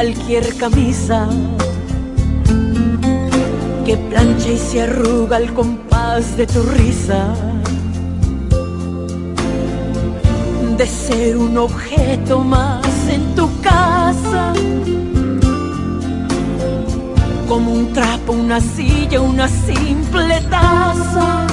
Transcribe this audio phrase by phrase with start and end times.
[0.00, 1.28] cualquier camisa
[3.84, 7.34] que plancha y se arruga al compás de tu risa.
[10.78, 14.54] De ser un objeto más en tu casa,
[17.46, 21.46] como un trapo, una silla, una simple taza.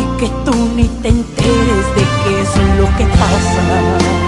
[0.00, 4.27] Y que tú ni te enteres de qué es lo que pasa.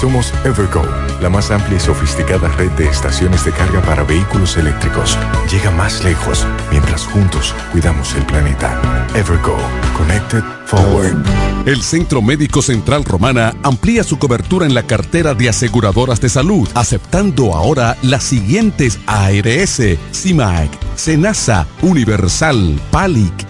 [0.00, 0.82] Somos Evergo,
[1.20, 5.18] la más amplia y sofisticada red de estaciones de carga para vehículos eléctricos.
[5.52, 8.80] Llega más lejos mientras juntos cuidamos el planeta.
[9.14, 9.58] Evergo,
[9.98, 11.22] Connected Forward.
[11.66, 16.66] El Centro Médico Central Romana amplía su cobertura en la cartera de aseguradoras de salud,
[16.74, 19.82] aceptando ahora las siguientes ARS,
[20.14, 23.49] CIMAC, SENASA, Universal, PALIC,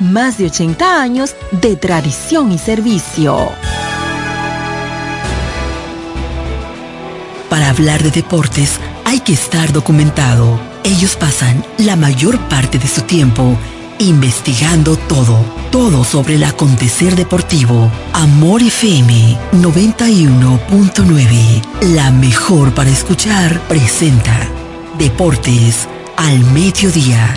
[0.00, 3.48] más de 80 años de tradición y servicio.
[7.48, 10.58] Para hablar de deportes hay que estar documentado.
[10.84, 13.56] Ellos pasan la mayor parte de su tiempo
[13.98, 17.90] investigando todo, todo sobre el acontecer deportivo.
[18.14, 21.62] Amor FM 91.9,
[21.92, 24.48] la mejor para escuchar, presenta
[24.98, 25.86] Deportes
[26.16, 27.36] al mediodía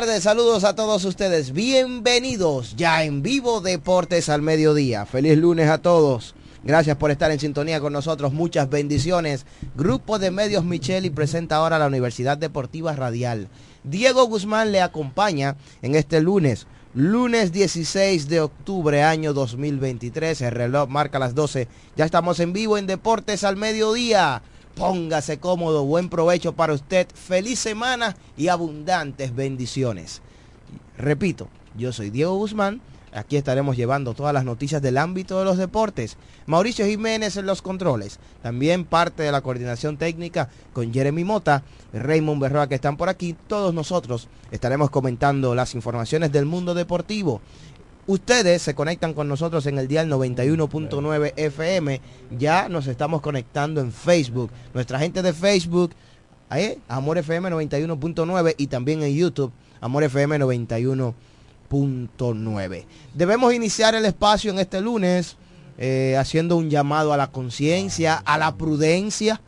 [0.00, 1.54] Tardes, saludos a todos ustedes.
[1.54, 5.06] Bienvenidos ya en vivo Deportes al Mediodía.
[5.06, 6.34] Feliz lunes a todos.
[6.64, 8.34] Gracias por estar en sintonía con nosotros.
[8.34, 9.46] Muchas bendiciones.
[9.74, 13.48] Grupo de Medios Micheli presenta ahora la Universidad Deportiva Radial.
[13.84, 16.66] Diego Guzmán le acompaña en este lunes.
[16.92, 20.42] Lunes 16 de octubre año 2023.
[20.42, 21.68] El reloj marca las 12.
[21.96, 24.42] Ya estamos en vivo en Deportes al Mediodía.
[24.76, 30.20] Póngase cómodo, buen provecho para usted, feliz semana y abundantes bendiciones.
[30.98, 35.56] Repito, yo soy Diego Guzmán, aquí estaremos llevando todas las noticias del ámbito de los
[35.56, 36.18] deportes.
[36.44, 41.62] Mauricio Jiménez en los controles, también parte de la coordinación técnica con Jeremy Mota,
[41.94, 43.34] Raymond Berroa que están por aquí.
[43.46, 47.40] Todos nosotros estaremos comentando las informaciones del mundo deportivo.
[48.08, 52.00] Ustedes se conectan con nosotros en el dial 91.9 FM.
[52.38, 54.52] Ya nos estamos conectando en Facebook.
[54.74, 55.90] Nuestra gente de Facebook,
[56.48, 59.50] ahí, Amor FM 91.9 y también en YouTube,
[59.80, 62.84] Amor FM 91.9.
[63.12, 65.36] Debemos iniciar el espacio en este lunes
[65.76, 69.40] eh, haciendo un llamado a la conciencia, a la prudencia,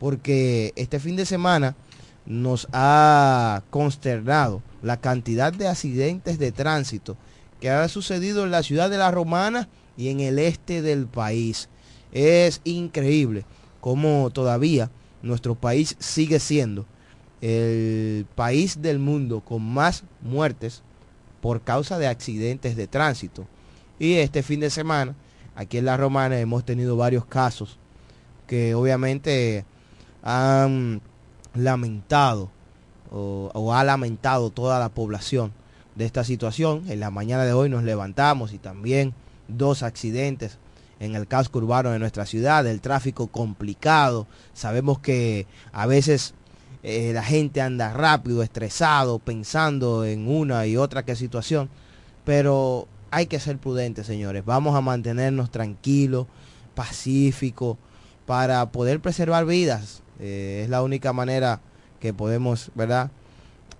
[0.00, 1.76] porque este fin de semana
[2.24, 7.18] nos ha consternado la cantidad de accidentes de tránsito
[7.60, 11.68] que ha sucedido en la ciudad de La Romana y en el este del país.
[12.12, 13.44] Es increíble
[13.80, 14.90] cómo todavía
[15.22, 16.86] nuestro país sigue siendo
[17.40, 20.82] el país del mundo con más muertes
[21.40, 23.46] por causa de accidentes de tránsito.
[23.98, 25.14] Y este fin de semana,
[25.54, 27.78] aquí en La Romana, hemos tenido varios casos
[28.46, 29.64] que obviamente
[30.22, 31.00] han
[31.54, 32.50] lamentado
[33.10, 35.52] o, o ha lamentado toda la población
[35.96, 36.84] de esta situación.
[36.88, 39.14] En la mañana de hoy nos levantamos y también
[39.48, 40.58] dos accidentes
[41.00, 44.26] en el casco urbano de nuestra ciudad, el tráfico complicado.
[44.54, 46.34] Sabemos que a veces
[46.82, 51.68] eh, la gente anda rápido, estresado, pensando en una y otra que situación,
[52.24, 54.44] pero hay que ser prudentes, señores.
[54.44, 56.26] Vamos a mantenernos tranquilos,
[56.74, 57.76] pacíficos,
[58.24, 60.02] para poder preservar vidas.
[60.18, 61.60] Eh, es la única manera
[62.00, 63.10] que podemos, ¿verdad?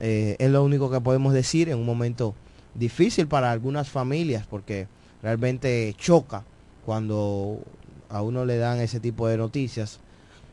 [0.01, 2.35] Eh, es lo único que podemos decir en un momento
[2.75, 4.89] difícil para algunas familias porque
[5.23, 6.45] realmente choca
[6.85, 7.61] cuando
[8.09, 10.01] a uno le dan ese tipo de noticias.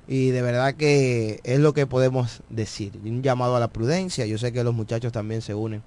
[0.07, 3.00] Y de verdad que es lo que podemos decir.
[3.03, 4.25] Un llamado a la prudencia.
[4.25, 5.81] Yo sé que los muchachos también se unen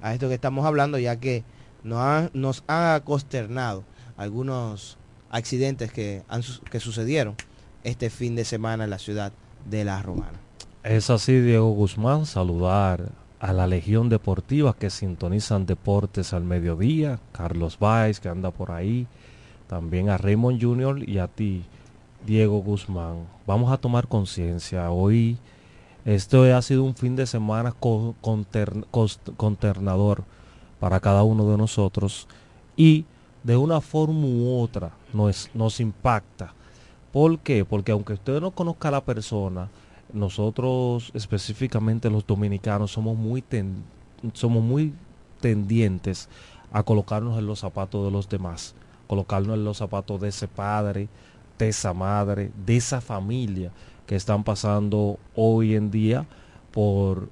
[0.00, 1.42] a esto que estamos hablando ya que
[1.82, 3.82] nos han, nos ha consternado
[4.16, 4.96] algunos
[5.30, 7.34] accidentes que, han, que sucedieron
[7.82, 9.32] este fin de semana en la ciudad
[9.68, 10.47] de La Romana
[10.84, 17.78] es así, Diego Guzmán, saludar a la Legión Deportiva que sintonizan deportes al mediodía, Carlos
[17.78, 19.06] Baez que anda por ahí,
[19.68, 21.08] también a Raymond Jr.
[21.08, 21.64] y a ti,
[22.26, 23.26] Diego Guzmán.
[23.46, 24.90] Vamos a tomar conciencia.
[24.90, 25.38] Hoy
[26.04, 27.74] esto ha sido un fin de semana
[29.36, 30.24] consternador
[30.80, 32.26] para cada uno de nosotros
[32.76, 33.04] y
[33.42, 36.54] de una forma u otra nos, nos impacta.
[37.12, 37.64] ¿Por qué?
[37.64, 39.68] Porque aunque usted no conozca a la persona,
[40.12, 43.44] nosotros específicamente los dominicanos somos muy
[44.32, 44.94] somos muy
[45.40, 46.28] tendientes
[46.72, 48.74] a colocarnos en los zapatos de los demás,
[49.06, 51.08] colocarnos en los zapatos de ese padre,
[51.58, 53.70] de esa madre, de esa familia
[54.06, 56.26] que están pasando hoy en día
[56.72, 57.28] por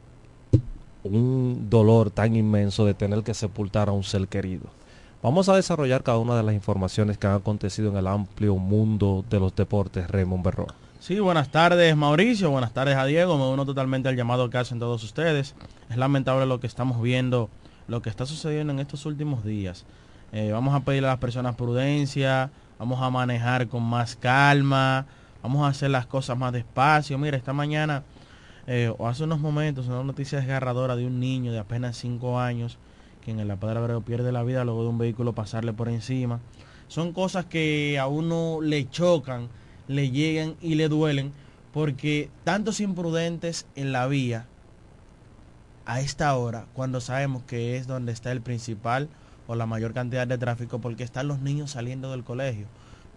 [1.03, 4.65] un dolor tan inmenso de tener que sepultar a un ser querido.
[5.23, 9.25] Vamos a desarrollar cada una de las informaciones que han acontecido en el amplio mundo
[9.29, 10.67] de los deportes, Raymond Berro.
[11.07, 14.81] Sí, buenas tardes Mauricio, buenas tardes a Diego, me uno totalmente al llamado que hacen
[14.81, 15.55] todos ustedes.
[15.89, 17.49] Es lamentable lo que estamos viendo,
[17.87, 19.85] lo que está sucediendo en estos últimos días.
[20.33, 25.07] Eh, vamos a pedirle a las personas prudencia, vamos a manejar con más calma,
[25.45, 27.17] vamos a hacer las cosas más despacio.
[27.19, 28.03] Mira, esta mañana
[28.67, 32.79] eh, o hace unos momentos una noticia desgarradora de un niño de apenas 5 años
[33.25, 36.41] que en la Padre Abreu pierde la vida luego de un vehículo pasarle por encima.
[36.89, 39.51] Son cosas que a uno le chocan
[39.89, 41.33] le llegan y le duelen
[41.73, 44.47] porque tantos imprudentes en la vía
[45.85, 49.09] a esta hora, cuando sabemos que es donde está el principal
[49.47, 52.67] o la mayor cantidad de tráfico, porque están los niños saliendo del colegio.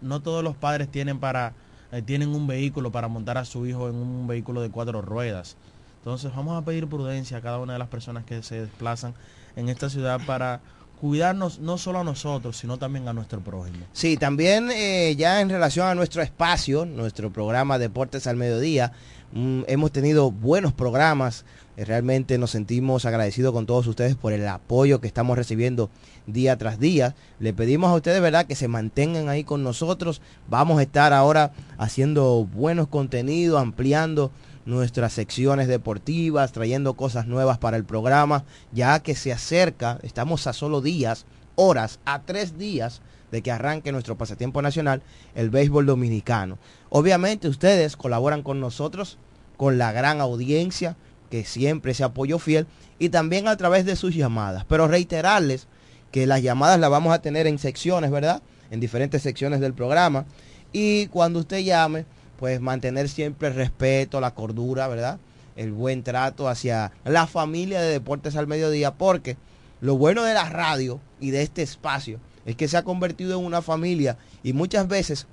[0.00, 1.54] No todos los padres tienen para
[1.92, 5.56] eh, tienen un vehículo para montar a su hijo en un vehículo de cuatro ruedas.
[5.98, 9.14] Entonces vamos a pedir prudencia a cada una de las personas que se desplazan
[9.56, 10.60] en esta ciudad para
[11.00, 13.78] cuidarnos no solo a nosotros, sino también a nuestro prójimo.
[13.92, 18.92] Sí, también eh, ya en relación a nuestro espacio, nuestro programa Deportes al Mediodía,
[19.32, 21.46] mm, hemos tenido buenos programas.
[21.78, 25.88] Eh, realmente nos sentimos agradecidos con todos ustedes por el apoyo que estamos recibiendo
[26.26, 27.14] día tras día.
[27.38, 30.20] Le pedimos a ustedes, ¿verdad?, que se mantengan ahí con nosotros.
[30.50, 34.30] Vamos a estar ahora haciendo buenos contenidos, ampliando
[34.70, 40.52] nuestras secciones deportivas, trayendo cosas nuevas para el programa, ya que se acerca, estamos a
[40.52, 45.02] solo días, horas, a tres días de que arranque nuestro pasatiempo nacional,
[45.34, 46.58] el béisbol dominicano.
[46.88, 49.18] Obviamente ustedes colaboran con nosotros,
[49.56, 50.96] con la gran audiencia,
[51.30, 52.66] que siempre se apoyó fiel,
[52.98, 54.64] y también a través de sus llamadas.
[54.68, 55.66] Pero reiterarles
[56.12, 58.42] que las llamadas las vamos a tener en secciones, ¿verdad?
[58.70, 60.26] En diferentes secciones del programa.
[60.72, 62.04] Y cuando usted llame,
[62.40, 65.18] pues mantener siempre el respeto, la cordura, ¿verdad?
[65.56, 69.36] El buen trato hacia la familia de Deportes al Mediodía, porque
[69.82, 73.44] lo bueno de la radio y de este espacio es que se ha convertido en
[73.44, 75.26] una familia y muchas veces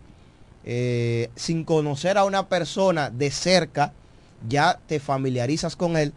[0.66, 3.94] eh, sin conocer a una persona de cerca,
[4.50, 6.12] ya te familiarizas con él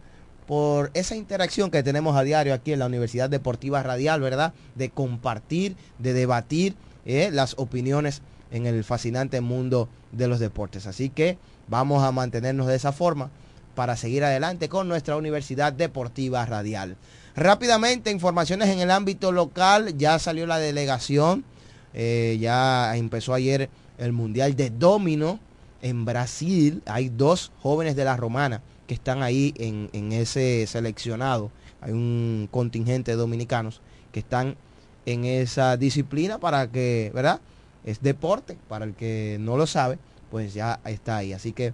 [0.45, 4.53] por esa interacción que tenemos a diario aquí en la Universidad Deportiva Radial, ¿verdad?
[4.75, 10.87] De compartir, de debatir eh, las opiniones en el fascinante mundo de los deportes.
[10.87, 13.31] Así que vamos a mantenernos de esa forma
[13.75, 16.97] para seguir adelante con nuestra Universidad Deportiva Radial.
[17.35, 21.45] Rápidamente, informaciones en el ámbito local, ya salió la delegación,
[21.93, 25.39] eh, ya empezó ayer el Mundial de Domino
[25.81, 26.83] en Brasil.
[26.85, 31.51] Hay dos jóvenes de la Romana que están ahí en, en ese seleccionado.
[31.79, 33.79] Hay un contingente de dominicanos
[34.11, 34.57] que están
[35.05, 37.39] en esa disciplina para que, ¿verdad?
[37.83, 39.97] Es deporte, para el que no lo sabe,
[40.29, 41.33] pues ya está ahí.
[41.33, 41.73] Así que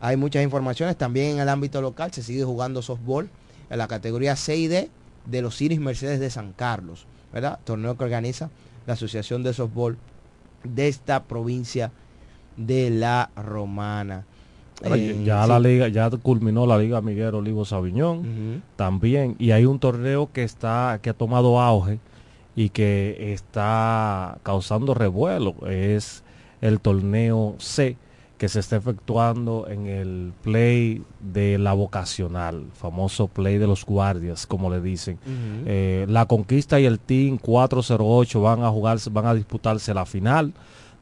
[0.00, 0.96] hay muchas informaciones.
[0.96, 3.28] También en el ámbito local se sigue jugando softball
[3.70, 4.90] en la categoría C y D
[5.26, 7.58] de los Iris Mercedes de San Carlos, ¿verdad?
[7.64, 8.50] Torneo que organiza
[8.86, 9.98] la Asociación de Softball
[10.64, 11.92] de esta provincia
[12.56, 14.24] de la Romana.
[14.84, 19.80] Eh, ya la liga, ya culminó la liga Miguel Olivo Sabiñón también, y hay un
[19.80, 21.98] torneo que está, que ha tomado auge
[22.58, 26.24] y que está causando revuelo, es
[26.60, 27.96] el torneo C
[28.36, 34.44] que se está efectuando en el play de la vocacional, famoso play de los guardias,
[34.48, 35.20] como le dicen.
[35.66, 40.52] Eh, la Conquista y el Team 408 van a van a disputarse la final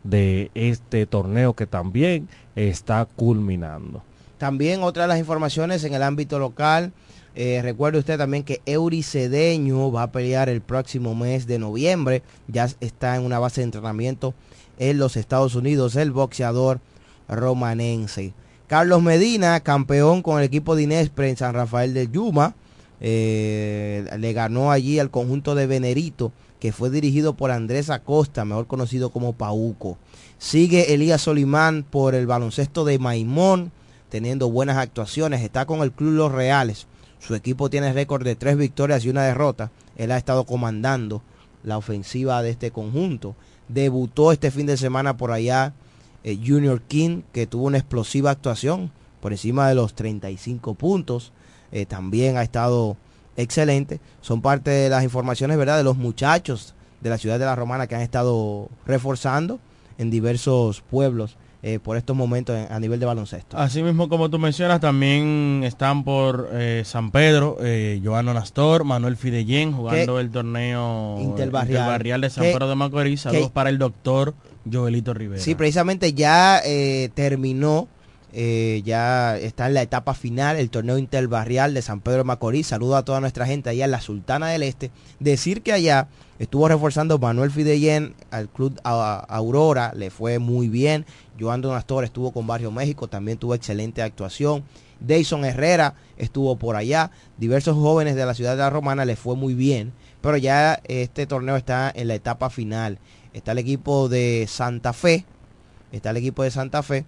[0.05, 4.03] de este torneo que también está culminando.
[4.37, 6.93] También otra de las informaciones en el ámbito local.
[7.38, 12.23] Eh, recuerde usted también que Euricedeño va a pelear el próximo mes de noviembre.
[12.49, 14.33] Ya está en una base de entrenamiento
[14.78, 15.97] en los Estados Unidos.
[15.97, 16.81] El boxeador
[17.28, 18.33] romanense.
[18.69, 22.55] Carlos Medina, campeón con el equipo de Inespre en San Rafael de Yuma,
[23.02, 28.66] eh, le ganó allí al conjunto de Venerito, que fue dirigido por Andrés Acosta, mejor
[28.66, 29.99] conocido como Pauco.
[30.38, 33.73] Sigue Elías Solimán por el baloncesto de Maimón,
[34.09, 35.43] teniendo buenas actuaciones.
[35.43, 36.87] Está con el Club Los Reales.
[37.19, 39.71] Su equipo tiene récord de tres victorias y una derrota.
[39.97, 41.23] Él ha estado comandando
[41.63, 43.35] la ofensiva de este conjunto.
[43.69, 45.73] Debutó este fin de semana por allá
[46.23, 51.33] eh, Junior King, que tuvo una explosiva actuación por encima de los 35 puntos.
[51.73, 52.97] Eh, también ha estado
[53.37, 54.01] excelente.
[54.21, 57.87] Son parte de las informaciones, ¿verdad?, de los muchachos de la ciudad de La Romana
[57.87, 59.59] que han estado reforzando
[59.99, 63.59] en diversos pueblos eh, por estos momentos a nivel de baloncesto.
[63.59, 66.49] Así mismo como tú mencionas, también están por
[66.85, 72.75] San Pedro, eh, Joano Nastor, Manuel Fidellén jugando el torneo interbarrial, de San Pedro de
[72.77, 73.23] Macorís.
[73.23, 74.35] Saludos para el doctor
[74.71, 75.43] Joelito Rivera.
[75.43, 77.89] Sí, precisamente ya eh, terminó,
[78.38, 82.66] eh, ya está en la etapa final el torneo interbarrial de San Pedro Macorís.
[82.66, 84.90] Saludo a toda nuestra gente allá en la Sultana del Este.
[85.21, 91.07] Decir que allá estuvo reforzando Manuel Fidellén al club Aurora, le fue muy bien.
[91.40, 94.64] Joan Donastor estuvo con Barrio México, también tuvo excelente actuación.
[95.00, 97.11] Dayson Herrera estuvo por allá.
[97.38, 99.95] Diversos jóvenes de la ciudad de la Romana le fue muy bien.
[100.21, 102.99] Pero ya este torneo está en la etapa final
[103.37, 105.26] está el equipo de Santa Fe,
[105.93, 107.05] está el equipo de Santa Fe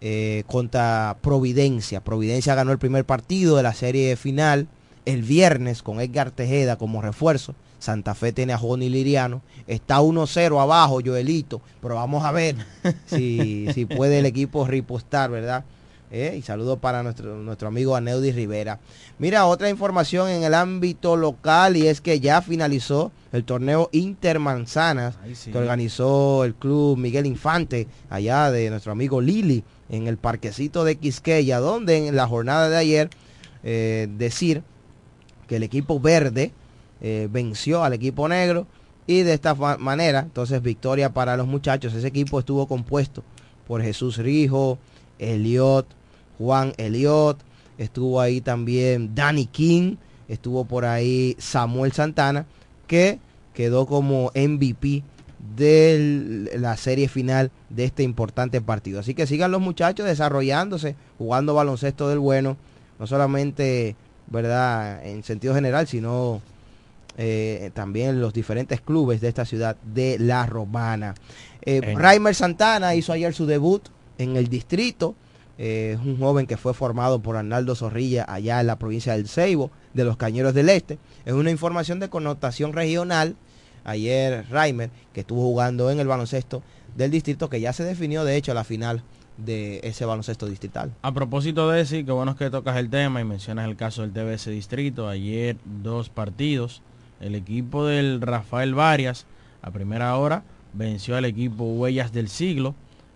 [0.00, 2.02] eh, contra Providencia.
[2.02, 4.68] Providencia ganó el primer partido de la serie final
[5.04, 7.54] el viernes con Edgar Tejeda como refuerzo.
[7.78, 9.42] Santa Fe tiene a Joni Liriano.
[9.66, 11.60] Está 1-0 abajo, Joelito.
[11.82, 12.56] Pero vamos a ver
[13.06, 15.64] si, si puede el equipo ripostar, ¿verdad?
[16.14, 16.36] ¿eh?
[16.38, 18.78] y saludo para nuestro, nuestro amigo Aneudi Rivera.
[19.18, 25.16] Mira, otra información en el ámbito local y es que ya finalizó el torneo Intermanzanas
[25.44, 30.96] que organizó el club Miguel Infante allá de nuestro amigo Lili en el parquecito de
[30.96, 33.10] Quisqueya, donde en la jornada de ayer
[33.62, 34.62] eh, decir
[35.46, 36.52] que el equipo verde
[37.00, 38.66] eh, venció al equipo negro
[39.06, 41.92] y de esta manera, entonces victoria para los muchachos.
[41.94, 43.22] Ese equipo estuvo compuesto
[43.66, 44.78] por Jesús Rijo,
[45.18, 45.86] Eliot,
[46.38, 47.38] Juan Eliot,
[47.78, 49.96] estuvo ahí también Danny King,
[50.28, 52.46] estuvo por ahí Samuel Santana,
[52.86, 53.18] que
[53.52, 55.02] quedó como MVP
[55.56, 59.00] de la serie final de este importante partido.
[59.00, 62.56] Así que sigan los muchachos desarrollándose, jugando baloncesto del bueno,
[62.98, 63.96] no solamente,
[64.28, 66.40] ¿verdad?, en sentido general, sino
[67.16, 71.14] eh, también los diferentes clubes de esta ciudad de La Romana.
[71.62, 73.82] Eh, Raimer Santana hizo ayer su debut
[74.18, 75.14] en el distrito.
[75.56, 79.28] Eh, es un joven que fue formado por Arnaldo Zorrilla allá en la provincia del
[79.28, 80.98] Ceibo, de los Cañeros del Este.
[81.24, 83.36] Es una información de connotación regional.
[83.84, 86.62] Ayer Raimer, que estuvo jugando en el baloncesto
[86.96, 89.02] del distrito, que ya se definió de hecho la final
[89.36, 90.92] de ese baloncesto distrital.
[91.02, 94.06] A propósito de eso, que bueno es que tocas el tema y mencionas el caso
[94.06, 95.08] del TBS Distrito.
[95.08, 96.82] Ayer dos partidos.
[97.20, 99.26] El equipo del Rafael Varias,
[99.62, 102.74] a primera hora, venció al equipo Huellas del Siglo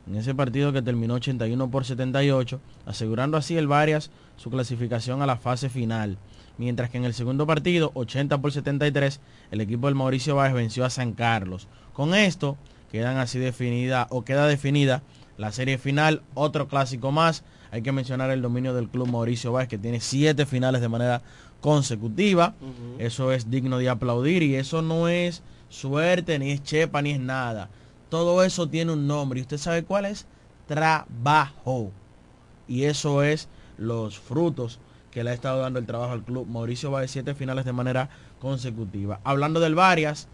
[0.09, 5.27] en ese partido que terminó 81 por 78, asegurando así el Varias su clasificación a
[5.27, 6.17] la fase final.
[6.57, 10.85] Mientras que en el segundo partido, 80 por 73, el equipo del Mauricio Báez venció
[10.85, 11.69] a San Carlos.
[11.93, 12.57] Con esto
[12.91, 15.03] quedan así definida o queda definida
[15.37, 17.45] la serie final, otro clásico más.
[17.71, 21.23] Hay que mencionar el dominio del club Mauricio Báez que tiene siete finales de manera
[21.61, 22.55] consecutiva.
[22.99, 27.21] Eso es digno de aplaudir y eso no es suerte, ni es chepa, ni es
[27.21, 27.69] nada.
[28.09, 30.27] Todo eso tiene un nombre y usted sabe cuál es.
[30.67, 31.93] Trabajo.
[32.67, 34.81] Y eso es los frutos
[35.11, 36.47] que le ha estado dando el trabajo al club.
[36.47, 38.28] Mauricio va de siete finales de manera consecutiva.
[39.25, 40.29] Hablando del Varias,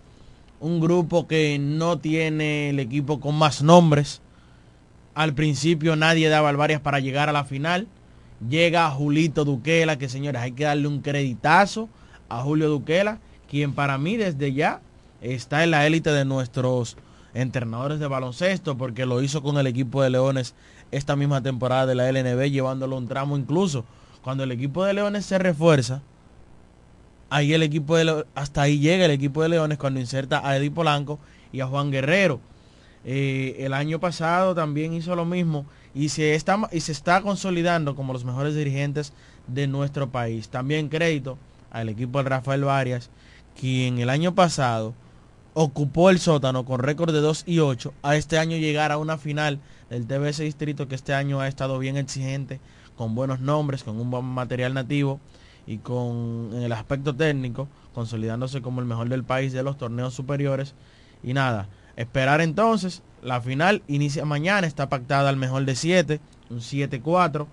[0.60, 4.20] un grupo que no tiene el equipo con más nombres.
[5.14, 7.86] Al principio nadie daba al Varias para llegar a la final.
[8.48, 11.88] Llega Julito Duquela, que señores, hay que darle un creditazo
[12.28, 14.80] a Julio Duquela, quien para mí desde ya
[15.20, 16.96] está en la élite de nuestros
[17.32, 20.54] entrenadores de baloncesto, porque lo hizo con el equipo de Leones
[20.90, 23.84] esta misma temporada de la LNB, llevándolo un tramo incluso.
[24.22, 26.02] Cuando el equipo de Leones se refuerza,
[27.34, 30.70] ahí el equipo de hasta ahí llega el equipo de Leones cuando inserta a Eddie
[30.70, 31.18] Polanco
[31.52, 32.38] y a Juan Guerrero.
[33.04, 37.96] Eh, el año pasado también hizo lo mismo y se, está, y se está consolidando
[37.96, 39.12] como los mejores dirigentes
[39.48, 40.48] de nuestro país.
[40.48, 41.36] También crédito
[41.72, 43.10] al equipo de Rafael Varias,
[43.60, 44.94] quien el año pasado
[45.54, 49.18] ocupó el sótano con récord de 2 y 8, a este año llegar a una
[49.18, 49.58] final
[49.90, 52.60] del TBS Distrito que este año ha estado bien exigente,
[52.96, 55.18] con buenos nombres, con un buen material nativo
[55.66, 60.14] y con en el aspecto técnico, consolidándose como el mejor del país de los torneos
[60.14, 60.74] superiores.
[61.22, 66.58] Y nada, esperar entonces, la final inicia mañana, está pactada al mejor de 7, un
[66.58, 67.46] 7-4.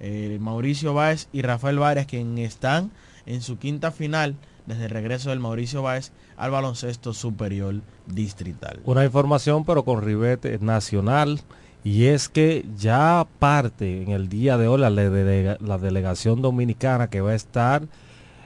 [0.00, 2.90] Eh, Mauricio Báez y Rafael Varias, quienes están
[3.26, 4.36] en su quinta final
[4.66, 8.80] desde el regreso del Mauricio Báez al baloncesto superior distrital.
[8.84, 11.40] Una información pero con ribete nacional
[11.84, 17.20] y es que ya parte en el día de hoy la, la delegación dominicana que
[17.20, 17.86] va a estar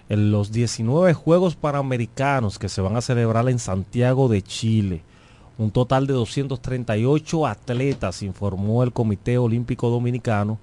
[0.09, 5.03] en los 19 Juegos Panamericanos que se van a celebrar en Santiago de Chile.
[5.57, 10.59] Un total de 238 atletas, informó el Comité Olímpico Dominicano,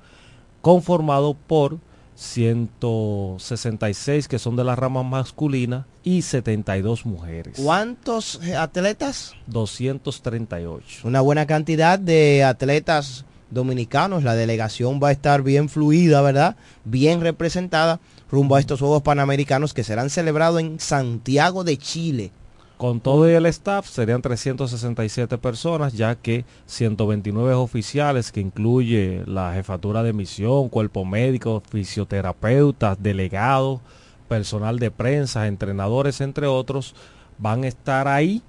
[0.61, 1.79] conformado por
[2.15, 7.59] 166 que son de la rama masculina y 72 mujeres.
[7.61, 9.33] ¿Cuántos atletas?
[9.47, 11.07] 238.
[11.07, 14.23] Una buena cantidad de atletas dominicanos.
[14.23, 16.55] La delegación va a estar bien fluida, ¿verdad?
[16.83, 17.99] Bien representada
[18.31, 22.31] rumbo a estos Juegos Panamericanos que serán celebrados en Santiago de Chile.
[22.77, 30.03] Con todo el staff serían 367 personas, ya que 129 oficiales, que incluye la jefatura
[30.03, 33.79] de misión, cuerpo médico, fisioterapeutas, delegados,
[34.27, 36.95] personal de prensa, entrenadores, entre otros,
[37.37, 38.41] van a estar ahí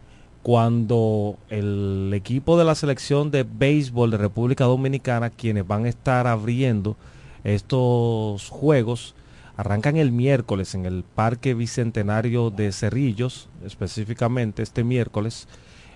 [0.43, 6.27] cuando el equipo de la selección de béisbol de República Dominicana, quienes van a estar
[6.27, 6.97] abriendo
[7.45, 9.15] estos juegos,
[9.57, 15.49] Arrancan el miércoles en el Parque Bicentenario de Cerrillos, específicamente este miércoles.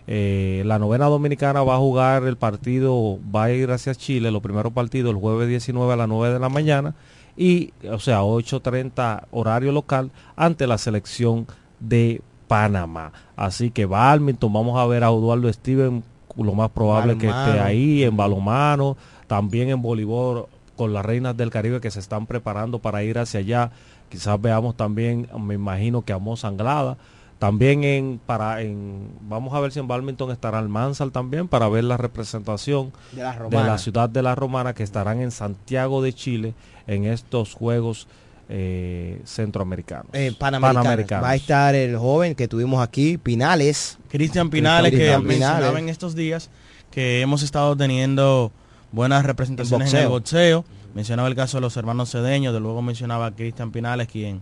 [0.06, 4.42] Eh, la novena dominicana va a jugar el partido, va a ir hacia Chile, los
[4.42, 6.94] primeros partidos el jueves 19 a las 9 de la mañana
[7.36, 11.46] y, o sea, 8.30 horario local ante la selección
[11.78, 13.12] de Panamá.
[13.36, 16.02] Así que Balmington, vamos a ver a Eduardo Steven,
[16.36, 18.96] lo más probable que esté ahí, en balomano,
[19.26, 20.46] también en voleibol
[20.80, 23.70] con las reinas del Caribe que se están preparando para ir hacia allá.
[24.08, 26.96] Quizás veamos también, me imagino que a Anglada.
[27.38, 31.68] También en, para, en, vamos a ver si en Balmington estará el Mansal también para
[31.68, 36.54] ver la representación de la, ciudad de la Romana que estarán en Santiago de Chile
[36.86, 38.08] en estos Juegos
[38.48, 40.06] eh, Centroamericanos.
[40.14, 41.22] Eh, Panamericanos.
[41.22, 43.98] Va a estar el joven que tuvimos aquí, Pinales.
[44.08, 46.48] Cristian Pinales, que mencionaba en estos días
[46.90, 48.50] que hemos estado teniendo
[48.92, 50.64] buenas representaciones en el boxeo.
[50.94, 54.40] Mencionaba el caso de los hermanos Cedeños, de luego mencionaba a Cristian Pinales, quien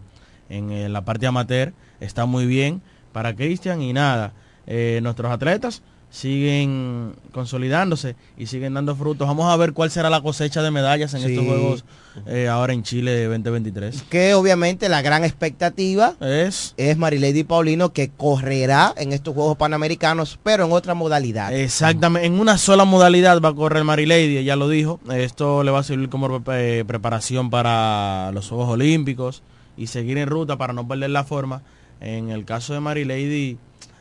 [0.49, 2.81] en, la parte amateur está muy bien
[3.13, 4.33] para Cristian y nada.
[4.67, 9.27] eh, nuestros atletas siguen consolidándose y siguen dando frutos.
[9.29, 11.29] Vamos a ver cuál será la cosecha de medallas en Sí.
[11.33, 11.85] estos Juegos
[12.27, 14.03] eh, ahora en Chile 2023.
[14.11, 20.39] Que obviamente la gran expectativa Es es Marilady Paulino que correrá en estos Juegos Panamericanos,
[20.43, 21.53] pero en otra modalidad.
[21.55, 25.01] Exactamente, en una sola modalidad va a correr Mary Lady, ella lo dijo.
[25.13, 29.43] Esto le va a servir como eh, preparación para los Juegos Olímpicos
[29.77, 31.63] y seguir en ruta para no perder la forma.
[32.01, 33.59] En el caso de Mary Lady,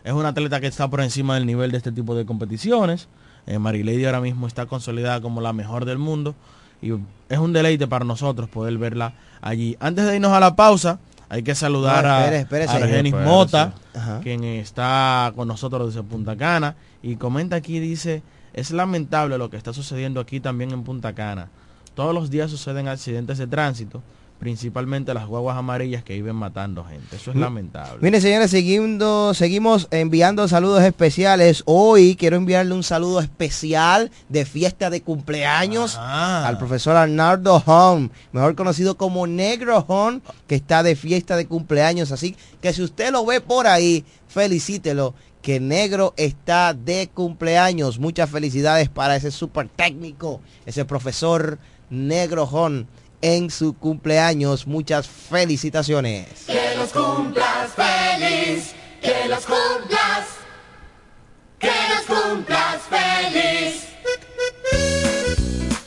[0.08, 3.08] es una atleta que está por encima del nivel de este tipo de competiciones.
[3.46, 6.36] Eh, Mary Lady ahora mismo está consolidada como la mejor del mundo
[6.82, 6.92] y
[7.30, 9.78] es un deleite para nosotros poder verla allí.
[9.80, 12.72] Antes de irnos a la pausa, hay que saludar No, a- espere, espérese.
[12.74, 13.14] a Argenis.
[13.14, 14.20] Mota, Ajá.
[14.22, 18.22] quien está con nosotros desde Punta Cana y comenta aquí, dice,
[18.54, 21.50] es lamentable lo que está sucediendo aquí también en Punta Cana.
[21.96, 24.04] Todos los días suceden accidentes de tránsito,
[24.40, 27.16] principalmente las guaguas amarillas que viven matando gente.
[27.16, 27.98] Eso es lamentable.
[28.02, 31.64] Miren señores, seguindo, seguimos enviando saludos especiales.
[31.66, 36.48] Hoy quiero enviarle un saludo especial de fiesta de cumpleaños Ah.
[36.48, 42.12] al profesor Arnaldo Hom, mejor conocido como Negro Hom, que está de fiesta de cumpleaños.
[42.12, 45.14] Así que si usted lo ve por ahí, felicítelo.
[45.42, 48.00] Que Negro está de cumpleaños.
[48.00, 51.58] Muchas felicidades para ese super técnico, ese profesor
[51.90, 52.86] Negro Hom
[53.22, 54.68] en su cumpleaños.
[54.68, 56.48] Muchas felicitaciones.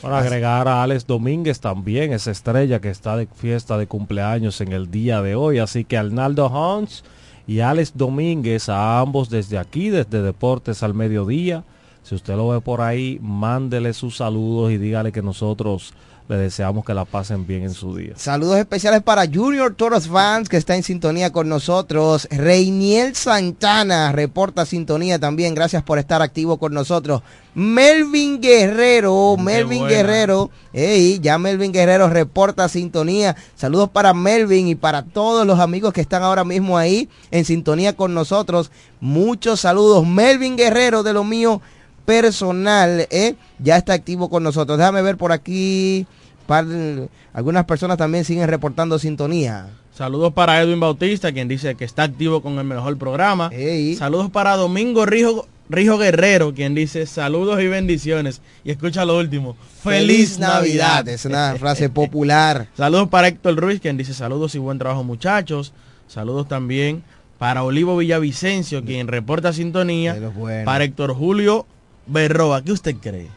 [0.01, 4.71] Para agregar a Alex Domínguez también, esa estrella que está de fiesta de cumpleaños en
[4.73, 5.59] el día de hoy.
[5.59, 7.03] Así que Arnaldo Hans
[7.47, 11.63] y Alex Domínguez, a ambos desde aquí, desde Deportes al Mediodía.
[12.03, 15.93] Si usted lo ve por ahí, mándele sus saludos y dígale que nosotros
[16.31, 18.13] le deseamos que la pasen bien en su día.
[18.15, 22.25] Saludos especiales para Junior Toros Fans que está en sintonía con nosotros.
[22.31, 25.53] Reiniel Santana reporta sintonía también.
[25.53, 27.21] Gracias por estar activo con nosotros.
[27.53, 29.95] Melvin Guerrero, Qué Melvin buena.
[29.95, 30.49] Guerrero.
[30.71, 33.35] Ey, ya Melvin Guerrero reporta sintonía.
[33.55, 37.93] Saludos para Melvin y para todos los amigos que están ahora mismo ahí en sintonía
[37.97, 38.71] con nosotros.
[39.01, 40.07] Muchos saludos.
[40.07, 41.61] Melvin Guerrero de lo mío
[42.05, 43.35] personal, ¿eh?
[43.59, 44.77] ya está activo con nosotros.
[44.77, 46.07] Déjame ver por aquí.
[46.45, 46.65] Par-
[47.33, 49.67] algunas personas también siguen reportando sintonía.
[49.93, 53.49] Saludos para Edwin Bautista, quien dice que está activo con el mejor programa.
[53.97, 58.41] Saludos para Domingo Rijo, Rijo Guerrero, quien dice saludos y bendiciones.
[58.63, 59.55] Y escucha lo último.
[59.83, 61.07] Feliz, Navidad.
[61.07, 62.67] Es una frase popular.
[62.77, 65.73] Saludos para Héctor Ruiz, quien dice saludos y buen trabajo muchachos.
[66.07, 67.03] Saludos también
[67.37, 70.13] para Olivo Villavicencio, quien reporta sintonía.
[70.65, 71.65] Para Héctor Julio
[72.07, 73.27] Berroa, ¿qué usted cree?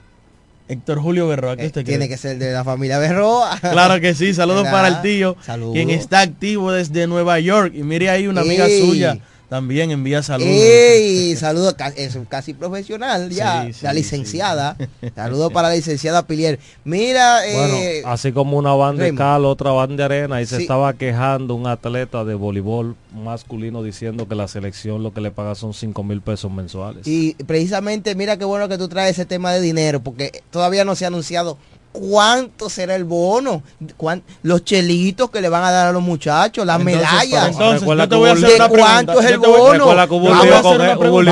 [0.67, 3.59] Héctor Julio Berroa, ¿qué Eh, tiene que ser de la familia Berroa.
[3.61, 4.73] Claro que sí, saludos ¿Verdad?
[4.73, 5.37] para el tío,
[5.73, 7.73] quien está activo desde Nueva York.
[7.75, 8.81] Y mire ahí una amiga Ey.
[8.81, 9.19] suya
[9.55, 10.51] también envía saludos.
[10.53, 11.37] ¡Ey!
[11.45, 14.77] Saludos, es casi profesional ya, Sí, sí, la licenciada.
[15.15, 16.59] Saludos para la licenciada Pilier.
[16.83, 17.55] Mira, eh,
[18.03, 20.63] Bueno, así como una banda de cal, otra banda de arena, y se Sí.
[20.63, 25.55] estaba quejando un atleta de voleibol masculino diciendo que la selección lo que le paga
[25.55, 27.07] son 5 mil pesos mensuales.
[27.07, 30.97] y precisamente mira qué bueno que tú traes ese tema de dinero, porque todavía no
[30.97, 31.59] se ha anunciado
[31.95, 33.63] cuánto será el bono,
[33.97, 37.49] cuán- los chelitos que le van a dar a los muchachos, las Entonces, medallas.
[37.51, 39.87] Entonces, Recuerda yo te que voy a hubo hacer ¿De una cuánto es el bono?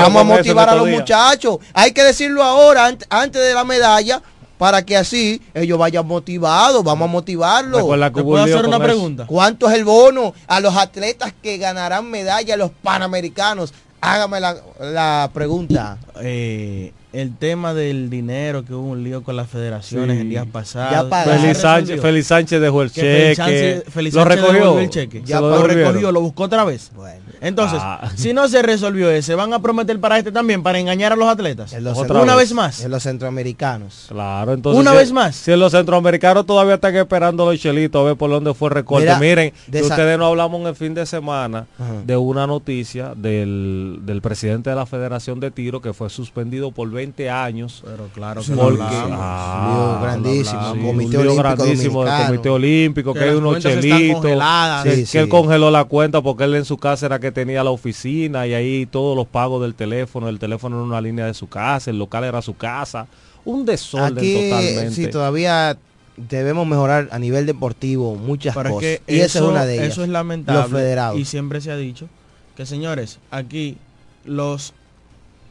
[0.01, 1.57] Vamos a motivar a los muchachos.
[1.73, 4.21] Hay que decirlo ahora, ant- antes de la medalla,
[4.57, 6.81] para que así ellos vayan motivados.
[6.83, 7.81] Vamos a motivarlos.
[7.81, 9.25] Recuerda que ¿Te hubo puedo hacer una pregunta?
[9.27, 13.73] ¿Cuánto es el bono a los atletas que ganarán medalla, los panamericanos?
[13.99, 15.97] Hágame la, la pregunta.
[16.21, 20.21] Eh, el tema del dinero, que hubo un lío con las federaciones Sí.
[20.21, 21.09] en días pasados.
[21.23, 22.01] Feliz ¿Se Sánchez?
[22.01, 23.43] Feliz Sánchez dejó el Que Feliz cheque.
[23.83, 24.79] Sánchez- Feliz lo Sánchez recogió.
[24.79, 25.21] el cheque.
[25.23, 25.75] Ya lo pagaron.
[25.77, 26.91] recogió, lo buscó otra vez.
[26.95, 28.09] Bueno, Entonces, Ah.
[28.15, 31.27] si no se resolvió ese, ¿van a prometer para este también, para engañar a los
[31.27, 31.73] atletas?
[31.73, 32.49] en los, Otra Una vez.
[32.49, 32.81] vez más.
[32.81, 34.05] en los centroamericanos.
[34.09, 34.79] Claro, entonces.
[34.81, 35.35] Una si- vez más.
[35.35, 39.05] Si los centroamericanos todavía están esperando los chelitos a ver por dónde fue el recorte.
[39.05, 41.93] Mira, Miren, de esa- ustedes no hablamos en el fin de semana Ajá.
[42.05, 46.89] de una noticia del, del presidente de la Federación de Tiro que fue suspendido por
[46.89, 47.83] 20 años.
[47.85, 49.17] Pero claro que Porque- hablamos.
[49.19, 50.73] Ah, lío grandísimo.
[50.73, 52.25] Sí, Comité un lío Olímpico grandísimo del.
[52.27, 54.21] Comité Olímpico, que, Que hay unos chelitos.
[54.21, 55.17] que, Sí, que sí.
[55.17, 58.53] él congeló la cuenta porque él en su casa era que tenía la oficina y
[58.53, 61.99] ahí todos los pagos del teléfono, el teléfono era una línea de su casa, el
[61.99, 63.07] local era su casa.
[63.45, 64.91] Un desorden Aquí totalmente.
[64.91, 65.77] sí todavía
[66.15, 68.99] debemos mejorar a nivel deportivo muchas Pero es cosas.
[69.05, 69.87] que y esa eso, es una de ellas.
[69.87, 70.61] eso es lamentable.
[70.61, 71.19] Los federados.
[71.19, 72.07] Y siempre se ha dicho
[72.55, 73.77] que, señores, aquí
[74.23, 74.73] los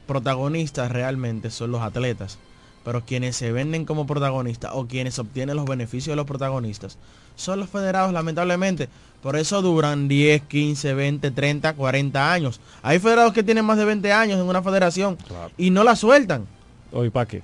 [0.06, 2.38] protagonistas realmente son los atletas.
[2.84, 6.98] pero quienes se venden como protagonistas o quienes obtienen los beneficios de los protagonistas
[7.42, 8.88] son los federados, lamentablemente.
[9.22, 12.60] Por eso duran 10, 15, 20, 30, 40 años.
[12.82, 15.16] Hay federados que tienen más de 20 años en una federación
[15.56, 16.46] y no la sueltan.
[16.90, 17.42] Hoy, ¿para qué?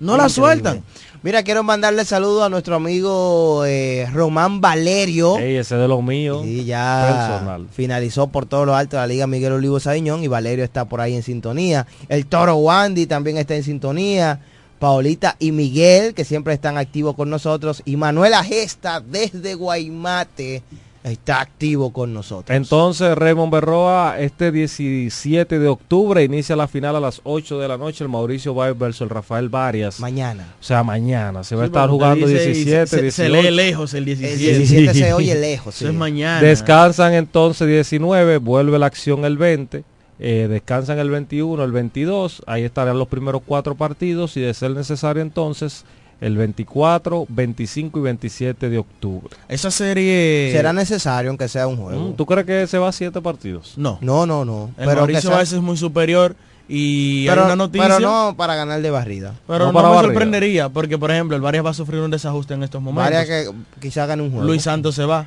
[0.00, 0.82] No la sueltan.
[1.22, 5.38] Mira, quiero mandarle saludos a nuestro amigo eh, Román Valerio.
[5.38, 6.44] Ey, ese de los míos.
[6.44, 7.68] Y ya personal.
[7.72, 11.00] finalizó por todo lo alto de la Liga Miguel Olivo Saiñón y Valerio está por
[11.00, 11.86] ahí en sintonía.
[12.10, 14.40] El Toro Wandy también está en sintonía.
[14.84, 17.80] Paolita y Miguel, que siempre están activos con nosotros.
[17.86, 20.62] Y Manuela Gesta desde Guaymate
[21.02, 22.54] está activo con nosotros.
[22.54, 27.78] Entonces, Raymond Berroa, este 17 de octubre inicia la final a las 8 de la
[27.78, 30.00] noche, el Mauricio Baez versus el Rafael Varias.
[30.00, 30.52] Mañana.
[30.60, 31.44] O sea, mañana.
[31.44, 33.10] Se va a estar jugando dice- 17, se, 18.
[33.14, 34.58] se lee lejos el El 17.
[34.58, 35.76] 17 se oye lejos.
[35.76, 36.42] Eso es mañana.
[36.46, 39.82] Descansan entonces 19, vuelve la acción el 20,
[40.18, 44.70] eh, descansan el 21, el 22, ahí estarán los primeros cuatro partidos y de ser
[44.72, 45.84] necesario entonces
[46.20, 49.36] el 24, 25 y 27 de octubre.
[49.48, 50.50] Esa serie...
[50.52, 52.10] Será necesario aunque sea un juego.
[52.10, 53.74] Mm, ¿Tú crees que se va a siete partidos?
[53.76, 53.98] No.
[54.00, 54.70] No, no, no.
[54.78, 57.88] El Pero, Mauricio sea- Báez es muy superior y pero, hay una noticia...
[57.88, 59.34] pero no para ganar de barrida.
[59.46, 60.12] pero no no, para me barrida.
[60.12, 63.12] sorprendería porque, por ejemplo, el Varias va a sufrir un desajuste en estos momentos.
[63.12, 63.50] Varias que
[63.80, 64.46] quizá gane un juego.
[64.46, 65.26] Luis Santos se va.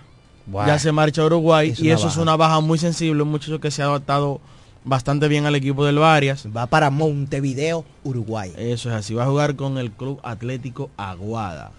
[0.65, 3.21] Ya se marcha a Uruguay Es y eso es una baja muy sensible.
[3.21, 4.39] Un muchacho que se ha adaptado
[4.87, 6.47] bastante bien al equipo del Varias.
[6.55, 8.51] Va para Montevideo, Uruguay.
[8.57, 9.13] Eso es así.
[9.13, 11.71] Va a jugar con el Club Atlético Aguada.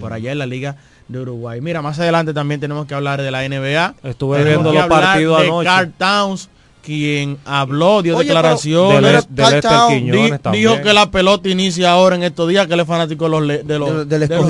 [0.00, 0.76] Por allá en la Liga
[1.08, 1.60] de Uruguay.
[1.60, 3.94] Mira, más adelante también tenemos que hablar de la NBA.
[4.04, 5.66] Estuve Tenemos viendo los partidos de anoche.
[5.66, 6.48] Carl Towns,
[6.84, 9.26] quien habló, dio Oye, declaraciones.
[9.30, 13.30] Di- dijo que la pelota inicia ahora en estos días, que él es fanático de
[13.30, 14.48] los, de los, Del- del de los-.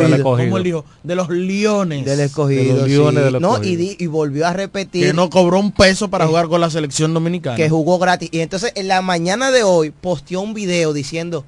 [1.02, 2.04] De los leones.
[2.04, 2.62] Del escogido.
[2.62, 3.32] De los Leones sí.
[3.32, 6.28] del no, y, di- y volvió a repetir que no cobró un peso para Eh,
[6.28, 7.56] jugar con la selección dominicana.
[7.56, 8.28] que jugó gratis.
[8.32, 11.44] Y entonces en la mañana de hoy posteó un video diciendo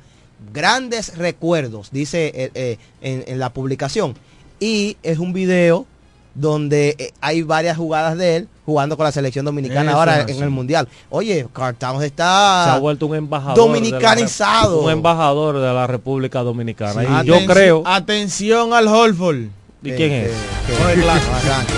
[0.53, 4.15] grandes recuerdos, dice eh, eh, en, en la publicación.
[4.61, 5.87] Y es un video
[6.35, 10.43] donde eh, hay varias jugadas de él jugando con la selección dominicana Eso ahora en
[10.43, 10.87] el mundial.
[11.09, 14.81] Oye, Carl Towns se está ha vuelto un embajador dominicanizado.
[14.81, 19.37] la un embajador de la República Dominicana y Atenci- yo creo Atención al Holford.
[19.83, 20.31] ¿y quién Eh, es?
[20.33, 21.73] eh, arranque.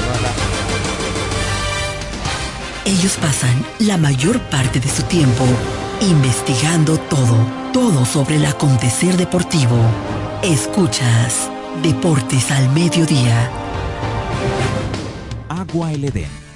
[2.86, 5.44] Ellos pasan la mayor parte de su tiempo
[6.00, 7.36] investigando todo,
[7.72, 9.76] todo sobre el acontecer deportivo.
[10.42, 11.50] Escuchas
[11.82, 13.50] Deportes al Mediodía.
[15.50, 16.30] Agua El Edén,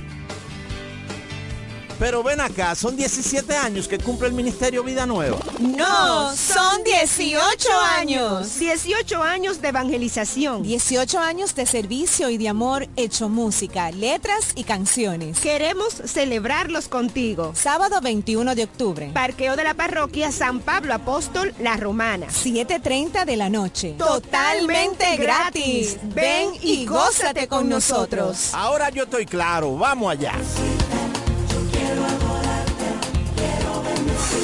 [1.99, 5.39] Pero ven acá, son 17 años que cumple el Ministerio Vida Nueva.
[5.59, 8.59] No, son 18 años.
[8.59, 10.63] 18 años de evangelización.
[10.63, 15.41] 18 años de servicio y de amor hecho música, letras y canciones.
[15.41, 17.53] Queremos celebrarlos contigo.
[17.55, 19.11] Sábado 21 de octubre.
[19.15, 22.27] Parqueo de la parroquia San Pablo Apóstol La Romana.
[22.27, 23.95] 7.30 de la noche.
[23.97, 25.97] Totalmente gratis.
[26.03, 28.51] Ven y gózate con nosotros.
[28.53, 30.35] Ahora yo estoy claro, vamos allá.
[31.97, 32.26] Bye.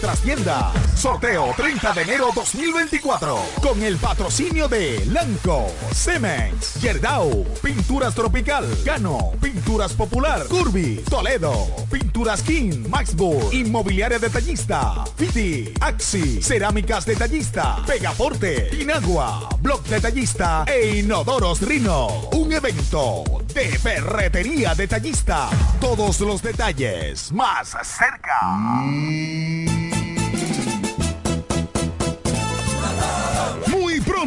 [0.00, 0.72] nuestras tiendas.
[0.94, 3.36] Sorteo 30 de enero 2024.
[3.60, 12.42] Con el patrocinio de Lanco, Cemex, Yerdau, Pinturas Tropical, Gano, Pinturas Popular, Curvi, Toledo, Pinturas
[12.42, 22.28] King, Maxburg, Inmobiliaria Detallista, Fiti, Axi, Cerámicas Detallista, Pegaporte, Inagua, Blog Detallista e Inodoros Rino.
[22.34, 25.50] Un evento de ferretería detallista.
[25.80, 28.38] Todos los detalles más cerca.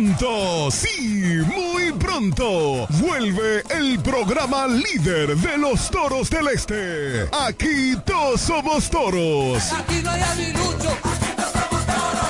[0.01, 7.27] Pronto, sí, muy pronto, vuelve el programa líder de los toros del este.
[7.31, 9.71] Aquí todos somos toros.
[9.71, 11.20] Aquí no hay.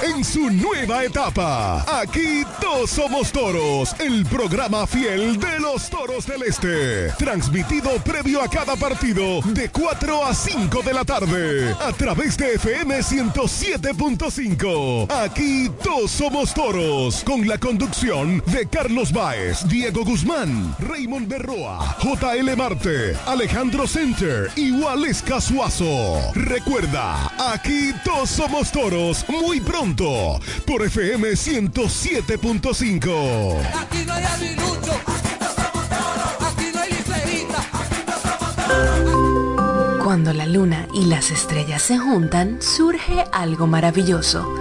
[0.03, 6.41] En su nueva etapa, aquí todos somos toros, el programa fiel de los toros del
[6.41, 7.11] este.
[7.19, 12.55] Transmitido previo a cada partido de 4 a 5 de la tarde a través de
[12.55, 15.11] FM 107.5.
[15.11, 22.55] Aquí todos somos toros, con la conducción de Carlos Baez, Diego Guzmán, Raymond Berroa, JL
[22.57, 26.17] Marte, Alejandro Center y Waleska Suazo.
[26.33, 33.61] Recuerda, aquí todos somos toros muy pronto por FM 107.5.
[33.75, 34.93] Aquí no hay aguilucho.
[36.39, 37.65] Aquí no hay liceíta.
[40.03, 44.60] Cuando la luna y las estrellas se juntan, surge algo maravilloso.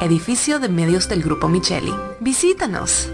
[0.00, 1.94] edificio de medios del Grupo Micheli.
[2.20, 3.08] Visítanos.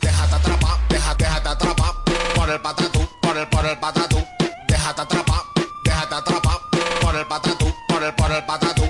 [0.00, 1.92] Déjate atrapar, déjate, déjate atrapar
[2.34, 4.24] por el patatú, por el, por el patatú.
[4.68, 5.42] Déjate atrapar,
[5.84, 6.58] déjate atrapar
[7.00, 8.82] por el patatú, por el, por el patatú.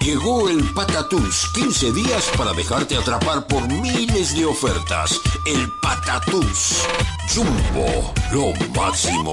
[0.00, 5.18] Llegó el Patatús, 15 días para dejarte atrapar por miles de ofertas.
[5.46, 6.82] El Patatús.
[7.34, 9.32] Jumbo, lo máximo.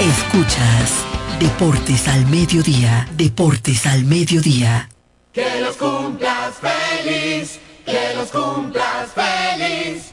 [0.00, 1.04] Escuchas
[1.40, 4.88] Deportes al Mediodía, Deportes al Mediodía.
[5.32, 7.58] Que los cumplas feliz.
[7.84, 10.12] Que los cumplas feliz.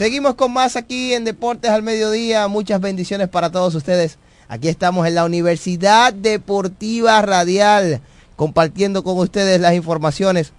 [0.00, 2.48] Seguimos con más aquí en Deportes al Mediodía.
[2.48, 4.16] Muchas bendiciones para todos ustedes.
[4.48, 8.00] Aquí estamos en la Universidad Deportiva Radial,
[8.34, 10.54] compartiendo con ustedes las informaciones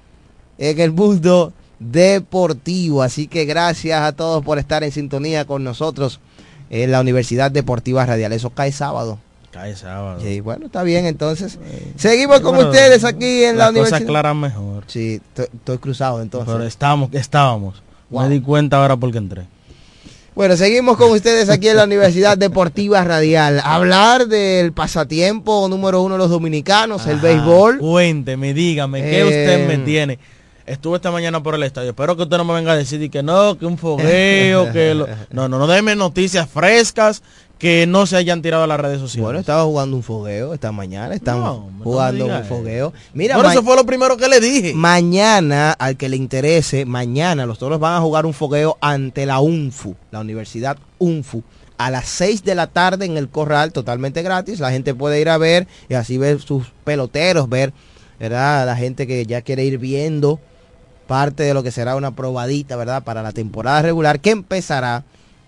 [0.60, 3.02] en el mundo deportivo.
[3.02, 6.20] Así que gracias a todos por estar en sintonía con nosotros
[6.70, 8.34] en la Universidad Deportiva Radial.
[8.34, 9.18] Eso cae sábado.
[9.50, 10.22] Cae sábado.
[10.22, 11.58] Sí, bueno, está bien, entonces.
[11.96, 13.98] Seguimos con ustedes aquí en la las universidad.
[14.02, 14.84] cosas claras mejor.
[14.86, 16.54] Sí, estoy- cruzado entonces.
[16.54, 17.82] Pero estamos, estábamos.
[18.12, 18.24] Wow.
[18.24, 19.48] Me di cuenta ahora porque entré.
[20.34, 23.62] Bueno, seguimos con ustedes aquí en la Universidad Deportiva Radial.
[23.66, 27.80] Hablar del pasatiempo número uno de los dominicanos, el béisbol.
[27.80, 30.20] Cuénteme, dígame, ¿qué Eh, usted me tiene?
[30.66, 31.90] Estuve esta mañana por el estadio.
[31.90, 34.94] Espero que usted no me venga a decir y que no, que un fogueo, que
[34.94, 35.08] lo...
[35.32, 37.24] No, no, no, déme noticias frescas
[37.62, 39.24] que no se hayan tirado a las redes sociales.
[39.24, 42.92] Bueno, estaba jugando un fogueo esta mañana, estamos No, jugando un fogueo.
[43.14, 44.74] Mira, ma- eso fue lo primero que le dije.
[44.74, 49.40] Mañana, al que le interese, mañana los toros van a jugar un fogueo ante la
[49.40, 51.44] UNFU, la Universidad UNFU,
[51.78, 54.60] a las 6 de la tarde en el corral, totalmente gratis.
[54.60, 57.74] La gente puede ir a ver y así ver sus peloteros, ver,
[58.20, 58.66] ¿verdad?
[58.66, 60.40] La gente que ya quiere ir viendo
[61.08, 63.04] parte de lo que será una probadita, ¿verdad?
[63.04, 65.04] Para la temporada regular que empezará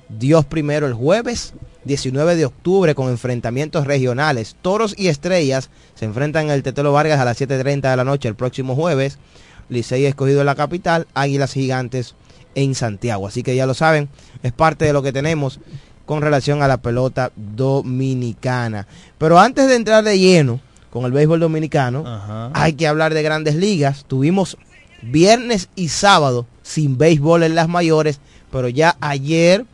[0.10, 1.54] Dios primero el jueves
[1.86, 4.56] 19 de octubre con enfrentamientos regionales.
[4.62, 8.30] Toros y Estrellas se enfrentan en el Tetelo Vargas a las 7.30 de la noche
[8.30, 9.20] el próximo jueves.
[9.70, 12.16] Licey escogido en la capital, Águilas Gigantes
[12.56, 13.28] en Santiago.
[13.28, 14.10] Así que ya lo saben,
[14.44, 15.60] es parte de lo que tenemos
[16.06, 18.88] con relación a la pelota dominicana.
[19.18, 20.60] Pero antes de entrar de lleno
[20.90, 24.06] con el béisbol dominicano, hay que hablar de grandes ligas.
[24.06, 24.58] Tuvimos
[25.02, 28.20] viernes y sábado sin béisbol en las mayores,
[28.52, 29.66] pero ya ayer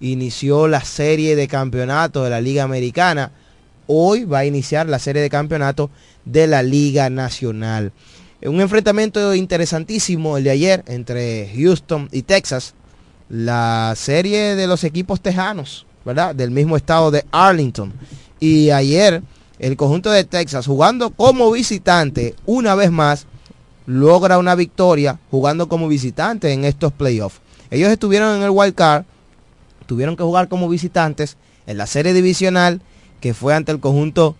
[0.00, 3.32] inició la serie de campeonato de la Liga Americana.
[3.86, 5.90] Hoy va a iniciar la serie de campeonato
[6.24, 7.92] de la Liga Nacional.
[8.42, 12.74] Un enfrentamiento interesantísimo el de ayer entre Houston y Texas.
[13.28, 16.34] La serie de los equipos tejanos, ¿verdad?
[16.34, 17.92] Del mismo estado de Arlington.
[18.40, 19.22] Y ayer
[19.58, 23.26] el conjunto de Texas jugando como visitante una vez más
[23.86, 27.40] logra una victoria jugando como visitante en estos playoffs.
[27.70, 29.04] Ellos estuvieron en el wild card
[29.90, 31.36] tuvieron que jugar como visitantes
[31.66, 32.80] en la serie divisional
[33.20, 34.36] que fue ante el conjunto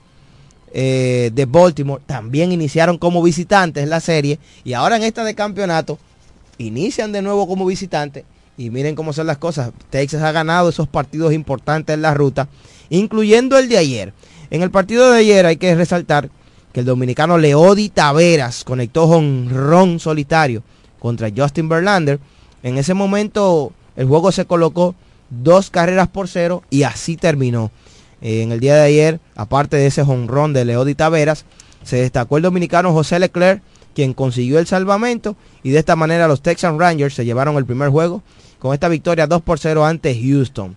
[0.72, 2.01] eh, de Baltimore.
[2.07, 5.98] También iniciaron como visitantes la serie y ahora en esta de campeonato
[6.59, 8.22] inician de nuevo como visitantes
[8.57, 9.72] y miren cómo son las cosas.
[9.90, 12.46] Texas ha ganado esos partidos importantes en la ruta,
[12.88, 14.12] incluyendo el de ayer.
[14.51, 16.30] En el partido de ayer hay que resaltar
[16.72, 20.62] que el dominicano Leody Taveras conectó con ron solitario
[21.01, 22.20] contra Justin Verlander.
[22.62, 24.94] En ese momento el juego se colocó
[25.31, 27.70] dos carreras por cero y así terminó.
[28.20, 31.45] Eh, en el día de ayer, aparte de ese jonrón de Leody Taveras,
[31.83, 33.62] se destacó el dominicano José Leclerc,
[33.95, 37.89] quien consiguió el salvamento y de esta manera los Texas Rangers se llevaron el primer
[37.89, 38.22] juego
[38.59, 40.76] con esta victoria 2 por 0 ante Houston.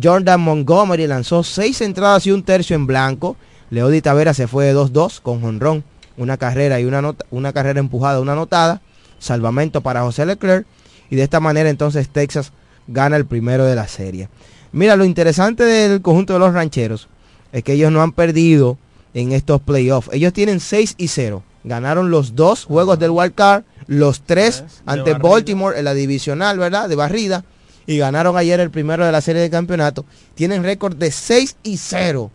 [0.00, 3.36] Jordan Montgomery lanzó seis entradas y un tercio en blanco.
[3.70, 5.84] Leody Taveras se fue de 2-2 con jonrón,
[6.16, 8.80] una carrera y una, una carrera empujada, una anotada,
[9.18, 10.66] salvamento para José Leclerc
[11.10, 12.52] y de esta manera entonces Texas
[12.86, 14.28] gana el primero de la serie.
[14.72, 17.08] Mira, lo interesante del conjunto de los rancheros
[17.52, 18.76] es que ellos no han perdido
[19.14, 20.10] en estos playoffs.
[20.12, 21.42] Ellos tienen 6 y 0.
[21.62, 25.14] Ganaron los dos juegos del wild card, los tres ante.
[25.14, 26.88] Baltimore en la divisional, ¿verdad?
[26.88, 27.44] De barrida.
[27.86, 30.04] Y ganaron ayer el primero de la serie de campeonato.
[30.34, 32.30] Tienen récord de 6 y 0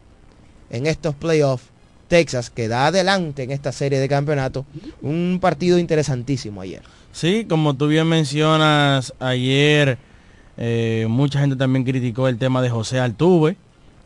[0.70, 1.66] en estos playoffs.
[2.08, 4.66] Texas que da adelante en esta serie de campeonato.
[5.02, 6.82] Un partido interesantísimo ayer.
[7.12, 9.98] Sí, como tú bien mencionas, ayer
[10.62, 13.56] eh, mucha gente también criticó el tema de José Altuve,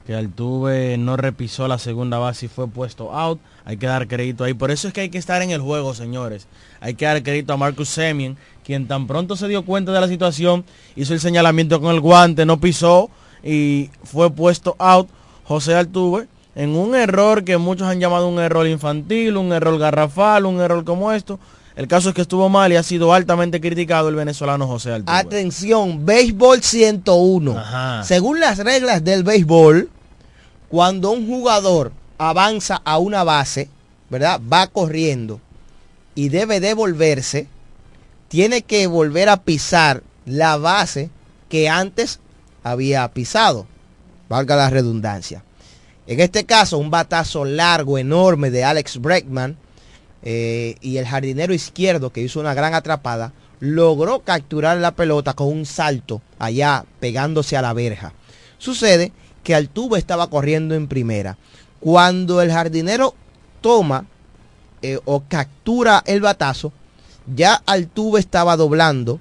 [0.06, 3.40] que Altuve no repisó la segunda base y fue puesto out.
[3.66, 4.54] Hay que dar crédito ahí.
[4.54, 6.48] Por eso es que hay que estar en el juego, señores.
[6.80, 10.08] Hay que dar crédito a Marcus Semien, quien tan pronto se dio cuenta de la
[10.08, 10.64] situación,
[10.96, 13.10] hizo el señalamiento con el guante, no pisó
[13.44, 15.10] y fue puesto out
[15.46, 20.46] José Altuve en un error que muchos han llamado un error infantil, un error garrafal,
[20.46, 21.40] un error como esto.
[21.76, 25.16] El caso es que estuvo mal y ha sido altamente criticado el venezolano José Altuve.
[25.16, 27.58] Atención, béisbol 101.
[27.58, 28.04] Ajá.
[28.04, 29.90] Según las reglas del béisbol,
[30.70, 33.70] cuando un jugador avanza a una base,
[34.10, 34.40] ¿verdad?
[34.52, 35.42] Va corriendo
[36.14, 37.48] y debe devolverse,
[38.28, 41.10] tiene que volver a pisar la base
[41.50, 42.20] que antes
[42.64, 43.66] había pisado.
[44.30, 45.44] Valga la redundancia.
[46.06, 49.58] En este caso, un batazo largo, enorme de Alex Bregman
[50.24, 55.48] eh, y el jardinero izquierdo que hizo una gran atrapada, logró capturar la pelota con
[55.48, 58.14] un salto allá pegándose a la verja.
[58.58, 59.12] Sucede
[59.44, 61.38] que Altuve estaba corriendo en primera.
[61.80, 63.14] Cuando el jardinero
[63.62, 64.06] toma
[64.82, 66.72] eh, o captura el batazo,
[67.34, 69.20] ya Altuve estaba doblando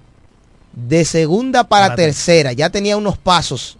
[0.72, 2.52] de segunda para, Para tercera.
[2.52, 3.76] Ya tenía unos pasos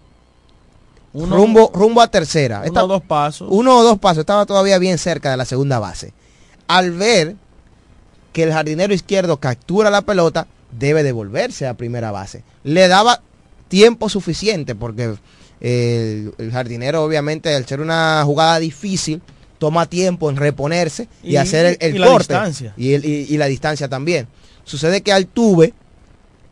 [1.12, 2.58] Uno- rumbo, rumbo a tercera.
[2.58, 3.48] Uno Esta- o dos pasos.
[3.50, 4.18] Uno o dos pasos.
[4.20, 6.12] Estaba todavía bien cerca de la segunda base.
[6.76, 7.36] Al ver
[8.32, 12.42] que el jardinero izquierdo captura la pelota, debe devolverse a primera base.
[12.64, 13.20] Le daba
[13.68, 15.16] tiempo suficiente porque
[15.60, 19.20] el, el jardinero obviamente al ser una jugada difícil
[19.58, 22.34] toma tiempo en reponerse y, Y- hacer el, el y la corte.
[22.76, 24.26] Y, el- y- y la distancia también.
[24.64, 25.74] Sucede que Altuve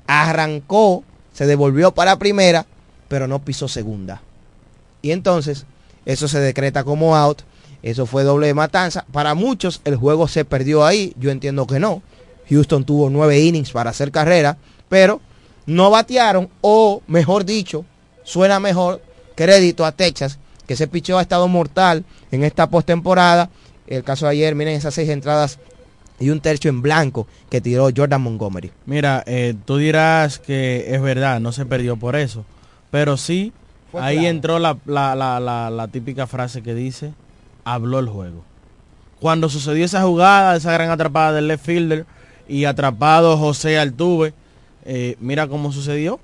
[0.06, 2.66] arrancó, se devolvió para primera,
[3.08, 4.22] pero no pisó segunda.
[5.02, 5.64] Y entonces
[6.04, 7.42] eso se decreta como out.
[7.82, 9.04] Eso fue doble de matanza.
[9.12, 11.14] Para muchos el juego se perdió ahí.
[11.18, 12.02] Yo entiendo que no.
[12.48, 14.58] Houston tuvo nueve innings para hacer carrera,
[14.88, 15.20] pero
[15.66, 17.84] no batearon o, mejor dicho,
[18.24, 19.02] suena mejor,
[19.36, 23.50] crédito a Texas, que ese picheo ha estado mortal en esta postemporada.
[23.86, 25.58] El caso de ayer, miren esas seis entradas
[26.20, 28.70] y un tercio en blanco que tiró Jordan Montgomery.
[28.86, 32.44] Mira, eh, tú dirás que es verdad, no se perdió por eso,
[32.90, 33.52] pero sí,
[33.94, 37.12] ahí entró la, la, la, la, típica frase que dice,
[37.74, 38.44] habló el juego.
[39.20, 42.06] Cuando sucedió esa jugada, esa gran atrapada del left fielder
[42.48, 44.32] y atrapado José Altuve,
[44.84, 46.20] eh, mira cómo sucedió.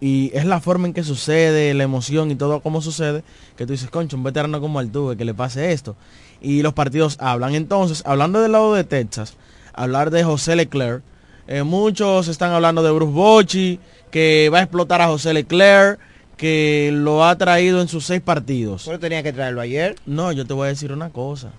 [0.00, 3.24] Y es la forma en que sucede, la emoción y todo cómo sucede,
[3.56, 5.96] que tú dices, concho, un veterano como Altuve, que le pase esto
[6.40, 7.54] y los partidos hablan.
[7.54, 9.34] Entonces, hablando del lado de Texas,
[9.72, 11.02] hablar de José Leclerc,
[11.46, 15.98] eh, muchos están hablando de Bruce Bochy, que va a explotar a José Leclerc,
[16.38, 18.84] que lo ha traído en sus seis partidos.
[18.86, 19.96] ¿Pero tenía que traerlo ayer?
[20.06, 21.50] No, yo te voy a decir una cosa.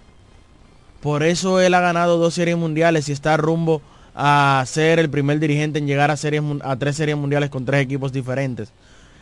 [1.02, 3.82] Por eso él ha ganado dos series mundiales y está rumbo
[4.16, 7.84] a ser el primer dirigente en llegar a, series, a tres series mundiales con tres
[7.84, 8.72] equipos diferentes.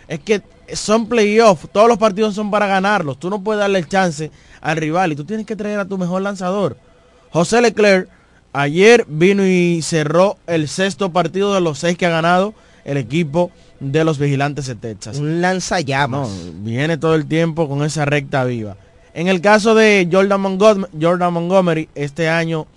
[0.08, 0.42] Es que
[0.74, 3.20] son playoffs, todos los partidos son para ganarlos.
[3.20, 4.32] Tú no puedes darle el chance
[4.62, 6.78] al rival y tú tienes que traer a tu mejor lanzador.
[7.32, 8.10] José Leclerc
[8.54, 12.54] ayer vino y cerró el sexto partido de los seis que ha ganado
[12.86, 15.18] el equipo de los vigilantes de Texas.
[15.18, 16.30] Un lanzallamas.
[16.62, 18.78] viene todo el tiempo con esa recta viva.
[19.14, 22.68] En el caso de Jordan Montgomery, Jordan Montgomery, este año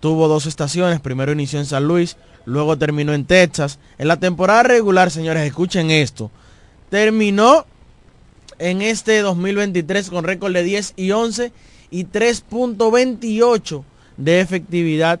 [0.00, 1.00] tuvo dos estaciones.
[1.00, 3.78] Primero inició en San Luis, luego terminó en Texas.
[3.98, 6.30] En la temporada regular, señores, escuchen esto.
[6.90, 7.64] Terminó
[8.58, 11.52] en este 2023 con récord de 10 y 11
[11.90, 13.82] y 3.28
[14.16, 15.20] de efectividad.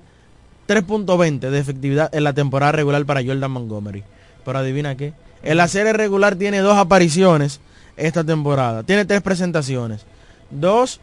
[0.66, 4.04] 3.20 de efectividad en la temporada regular para Jordan Montgomery.
[4.48, 5.12] Pero adivina qué.
[5.42, 7.60] En la serie regular tiene dos apariciones
[7.98, 8.82] esta temporada.
[8.82, 10.06] Tiene tres presentaciones.
[10.48, 11.00] Dos,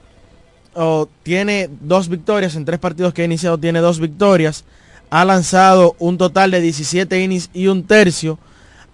[0.73, 2.55] o tiene dos victorias.
[2.55, 4.63] En tres partidos que ha iniciado tiene dos victorias.
[5.11, 8.39] Ha lanzado un total de 17 innings y un tercio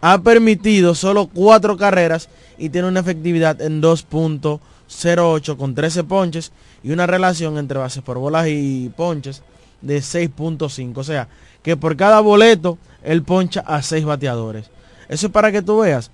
[0.02, 2.28] ha permitido solo cuatro carreras
[2.58, 6.52] y tiene una efectividad en 2.08 con 13 ponches
[6.84, 9.44] y una relación entre bases por bolas y ponches
[9.80, 10.98] de 6.5.
[10.98, 11.30] O sea,
[11.64, 14.70] que por cada boleto él poncha a 6 bateadores.
[15.10, 16.12] Eso es para que tú veas.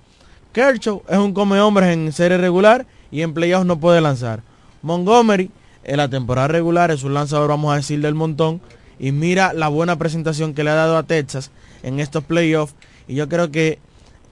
[0.52, 4.42] Kershaw es un come hombres en serie regular y en playoffs no puede lanzar.
[4.82, 5.50] Montgomery
[5.84, 8.60] en la temporada regular es un lanzador, vamos a decir, del montón.
[8.98, 11.50] Y mira la buena presentación que le ha dado a Texas
[11.82, 12.74] en estos playoffs
[13.08, 13.78] y yo creo que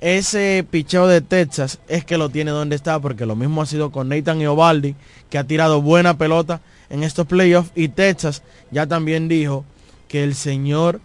[0.01, 3.91] ese picheo de Texas es que lo tiene donde está, porque lo mismo ha sido
[3.91, 4.95] con Nathan Eovaldi,
[5.31, 7.73] que ha tirado buena pelota en estos playoffs.
[7.75, 9.65] Y Texas ya también dijo
[10.09, 11.01] que el señor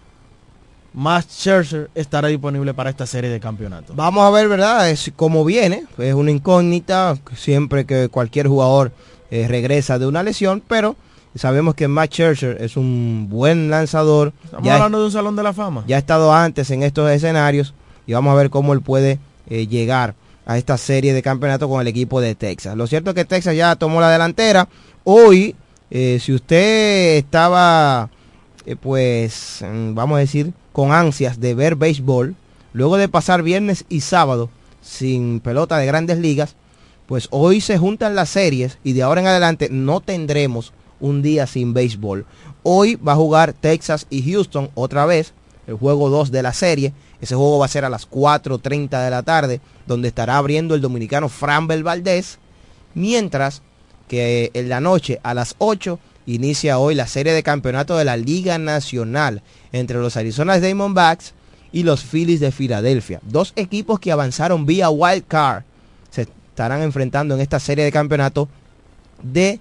[0.93, 3.95] Max Scherzer estará disponible para esta serie de campeonatos.
[3.95, 4.89] Vamos a ver, ¿verdad?
[4.89, 5.85] Es como viene.
[5.97, 8.91] Es una incógnita siempre que cualquier jugador
[9.29, 10.97] eh, regresa de una lesión, pero
[11.35, 14.33] sabemos que Max Scherzer es un buen lanzador.
[14.43, 15.83] Estamos hablando de un salón de la fama.
[15.87, 17.73] Ya ha estado antes en estos escenarios
[18.05, 19.19] y vamos a ver cómo él puede
[19.49, 20.15] eh, llegar
[20.45, 22.75] a esta serie de campeonato con el equipo de Texas.
[22.75, 24.67] Lo cierto es que Texas ya tomó la delantera.
[25.05, 25.55] Hoy,
[25.89, 28.09] eh, si usted estaba,
[28.81, 32.35] pues, mm, vamos a decir, con ansias de ver béisbol,
[32.73, 34.49] luego de pasar viernes y sábado
[34.81, 36.55] sin pelota de grandes ligas,
[37.05, 41.47] pues hoy se juntan las series y de ahora en adelante no tendremos un día
[41.47, 42.25] sin béisbol.
[42.63, 45.33] Hoy va a jugar Texas y Houston otra vez,
[45.67, 46.93] el juego 2 de la serie.
[47.19, 50.81] Ese juego va a ser a las 4.30 de la tarde, donde estará abriendo el
[50.81, 52.39] dominicano Framber Valdés,
[52.93, 53.61] mientras
[54.07, 58.17] que en la noche a las 8 inicia hoy la serie de campeonato de la
[58.17, 59.41] Liga Nacional
[59.71, 61.33] entre los Arizona Diamondbacks
[61.71, 63.19] y los Phillies de Filadelfia.
[63.23, 65.63] Dos equipos que avanzaron vía wild card
[66.09, 68.49] se estarán enfrentando en esta serie de campeonato
[69.23, 69.59] de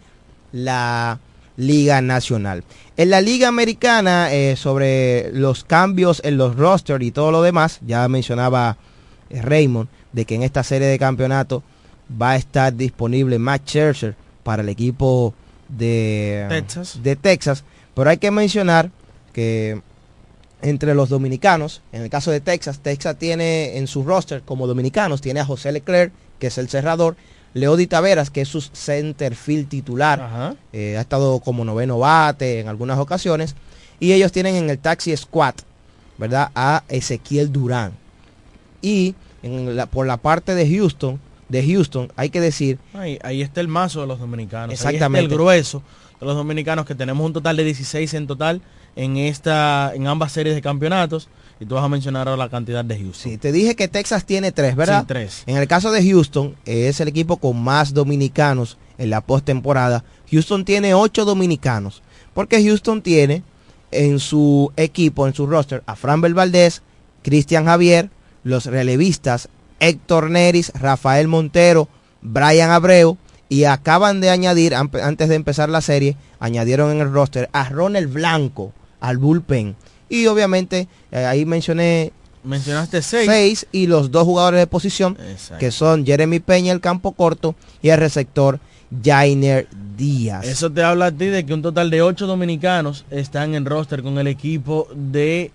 [0.53, 1.21] la
[1.57, 2.65] Liga Nacional.
[2.97, 7.81] En la Liga Americana, eh, sobre los cambios en los rosters y todo lo demás,
[7.87, 8.77] ya mencionaba
[9.29, 11.63] eh, Raymond de que en esta serie de campeonato
[12.21, 15.35] va a estar disponible Matt Scherzer para el equipo
[15.77, 17.03] de Texas.
[17.03, 17.65] de Texas.
[17.95, 18.91] Pero hay que mencionar
[19.33, 19.81] que
[20.63, 25.21] entre los dominicanos, en el caso de Texas, Texas tiene en su roster como dominicanos,
[25.21, 27.17] tiene a José Leclerc, que es el cerrador,
[27.55, 32.99] Leody Taveras, que es su centerfield titular, eh, ha estado como noveno bate en algunas
[32.99, 33.57] ocasiones.
[33.99, 35.55] Y ellos tienen en el taxi squad,
[36.17, 36.51] ¿verdad?
[36.55, 37.93] A Ezequiel Durán.
[38.81, 39.15] Y
[39.91, 42.79] por la parte de Houston, de Houston, hay que decir.
[42.95, 44.73] Ahí, está el mazo de los dominicanos.
[44.73, 45.27] Exactamente.
[45.27, 45.83] el grueso
[46.19, 48.63] de los dominicanos, que tenemos un total de 16 en total
[48.97, 51.29] en esta, en ambas series de campeonatos.
[51.59, 53.33] Y tú vas a mencionar ahora la cantidad de Houston.
[53.33, 55.01] Sí, te dije que Texas tiene tres, ¿verdad?
[55.01, 55.43] Sí, tres.
[55.47, 60.03] En el caso de Houston, es el equipo con más dominicanos en la postemporada.
[60.31, 62.03] Houston tiene ocho dominicanos.
[62.33, 63.43] Porque Houston tiene
[63.91, 66.81] en su equipo, en su roster, a Fran Valdez,
[67.23, 68.09] Cristian Javier,
[68.43, 69.49] los relevistas
[69.81, 71.89] Héctor Neris, Rafael Montero,
[72.23, 73.17] Brian Abreu
[73.49, 78.13] y acaban de añadir, antes de empezar la serie, añadieron en el roster a Ronald
[78.13, 79.75] Blanco al bullpen.
[80.09, 82.13] Y obviamente eh, ahí mencioné
[82.43, 83.27] Mencionaste seis.
[83.29, 83.67] seis.
[83.73, 85.19] y los dos jugadores de posición
[85.59, 88.61] que son Jeremy Peña el campo corto y el receptor
[89.05, 90.47] Jainer Díaz.
[90.47, 94.03] Eso te habla a ti de que un total de ocho dominicanos están en roster
[94.03, 95.51] con el equipo de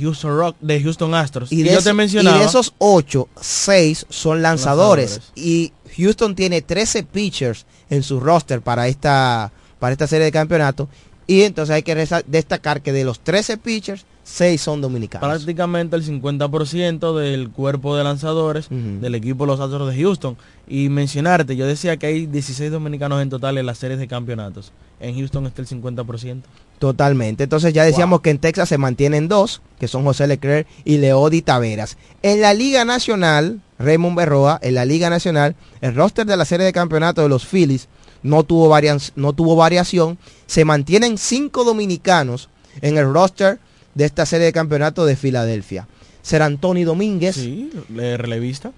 [0.00, 1.52] Houston Rock, de Houston Astros.
[1.52, 5.32] Y, de, yo te mencionaba, y de esos ocho, seis son lanzadores, lanzadores.
[5.34, 10.88] Y Houston tiene 13 pitchers en su roster para esta, para esta serie de campeonato.
[11.26, 11.94] Y entonces hay que
[12.26, 15.28] destacar que de los 13 pitchers, 6 son dominicanos.
[15.28, 19.00] Prácticamente el 50% del cuerpo de lanzadores uh -huh.
[19.00, 20.36] del equipo los Astros de Houston.
[20.66, 24.72] Y mencionarte, yo decía que hay 16 dominicanos en total en las series de campeonatos.
[25.00, 26.42] En Houston está el 50%.
[26.78, 27.44] Totalmente.
[27.44, 28.22] Entonces ya decíamos wow.
[28.22, 31.96] que en Texas se mantienen dos, que son José Leclerc y Leody Taveras.
[32.22, 36.66] En la Liga Nacional, Raymond Berroa, en la Liga Nacional, el roster de la serie
[36.66, 37.88] de campeonato de los Phillies
[38.22, 40.18] no tuvo, varian no tuvo variación.
[40.46, 42.48] Se mantienen cinco dominicanos
[42.80, 43.58] en el roster
[43.94, 45.88] de esta serie de campeonato de Filadelfia.
[46.22, 47.36] Ser Antonio Domínguez.
[47.36, 48.72] Sí, el relevista.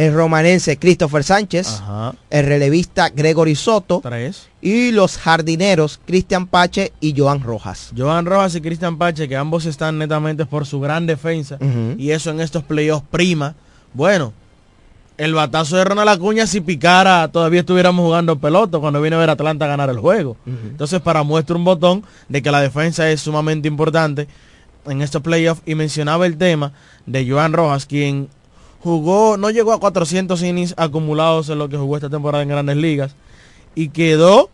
[0.00, 1.82] El romanense Christopher Sánchez.
[1.82, 2.14] Ajá.
[2.30, 4.00] El relevista Gregory Soto.
[4.02, 4.48] Tres.
[4.62, 7.92] Y los jardineros Cristian Pache y Joan Rojas.
[7.94, 11.58] Joan Rojas y Cristian Pache, que ambos están netamente por su gran defensa.
[11.60, 12.00] Uh -huh.
[12.00, 13.54] Y eso en estos playoffs prima.
[13.92, 14.32] Bueno,
[15.18, 19.28] el batazo de Ronald Acuña si picara todavía estuviéramos jugando pelota cuando viene a ver
[19.28, 20.38] Atlanta a ganar el juego.
[20.46, 20.70] Uh -huh.
[20.70, 24.28] Entonces para muestra un botón de que la defensa es sumamente importante
[24.86, 26.72] en estos playoffs y mencionaba el tema
[27.04, 28.28] de Joan Rojas quien
[28.82, 32.76] jugó, no llegó a 400 innings acumulados en lo que jugó esta temporada en grandes
[32.76, 33.14] ligas
[33.74, 34.50] y quedó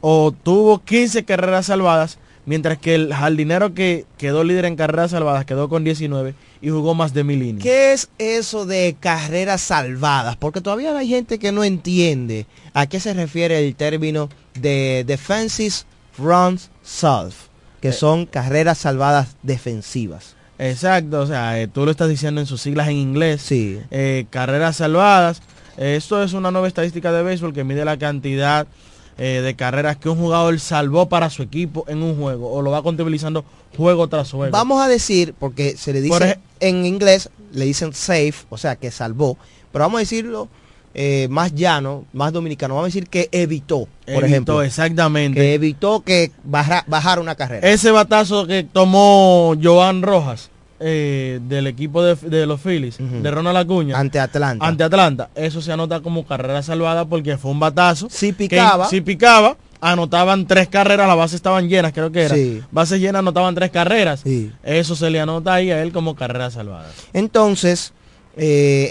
[0.00, 5.44] o tuvo 15 carreras salvadas mientras que el jardinero que quedó líder en carreras salvadas
[5.44, 7.62] quedó con 19 y jugó más de mil innings.
[7.62, 10.36] ¿Qué es eso de carreras salvadas?
[10.36, 15.74] Porque todavía hay gente que no entiende a qué se refiere el término de defensive
[16.16, 16.70] runs
[17.80, 17.92] que eh.
[17.92, 20.35] son carreras salvadas defensivas.
[20.58, 23.42] Exacto, o sea, eh, tú lo estás diciendo en sus siglas en inglés.
[23.42, 23.78] Sí.
[23.90, 25.42] Eh, carreras salvadas.
[25.76, 28.66] Esto es una nueva estadística de béisbol que mide la cantidad
[29.18, 32.70] eh, de carreras que un jugador salvó para su equipo en un juego o lo
[32.70, 33.44] va contabilizando
[33.76, 34.52] juego tras juego.
[34.52, 38.90] Vamos a decir, porque se le dice en inglés, le dicen safe, o sea, que
[38.90, 39.38] salvó,
[39.72, 40.48] pero vamos a decirlo
[40.98, 44.62] eh, más llano, más dominicano, vamos a decir que evitó, por evitó, ejemplo.
[44.62, 45.38] exactamente.
[45.38, 47.68] Que evitó que baja, bajara una carrera.
[47.68, 50.48] Ese batazo que tomó Joan Rojas
[50.80, 53.20] eh, del equipo de, de los Phillies, uh -huh.
[53.20, 53.98] de Ronald Acuña.
[53.98, 54.66] Ante Atlanta.
[54.66, 55.28] Ante Atlanta.
[55.34, 58.08] Eso se anota como carrera salvada porque fue un batazo.
[58.10, 58.88] Si picaba.
[58.88, 62.34] Si picaba, anotaban tres carreras, las bases estaban llenas, creo que era.
[62.34, 62.62] Sí.
[62.70, 64.20] Bases llenas anotaban tres carreras.
[64.20, 64.50] Sí.
[64.62, 66.90] Eso se le anota ahí a él como carrera salvada.
[67.12, 67.92] Entonces,
[68.36, 68.88] eh,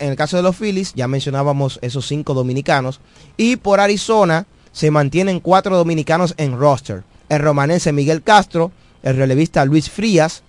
[0.00, 3.00] en, el caso de los Phillies, ya mencionábamos esos cinco dominicanos.
[3.36, 7.04] Y por Arizona se mantienen cuatro dominicanos en roster.
[7.28, 10.42] El romanense Miguel Castro, el relevista Luis Frías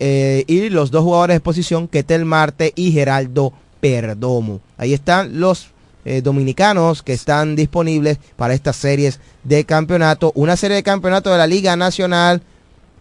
[0.00, 4.60] eh, y los dos jugadores de posición, Ketel Marte y Geraldo Perdomo.
[4.76, 5.68] Ahí están los
[6.04, 10.32] eh, dominicanos que están disponibles para estas series de campeonato.
[10.34, 12.42] Una serie de campeonato de la Liga Nacional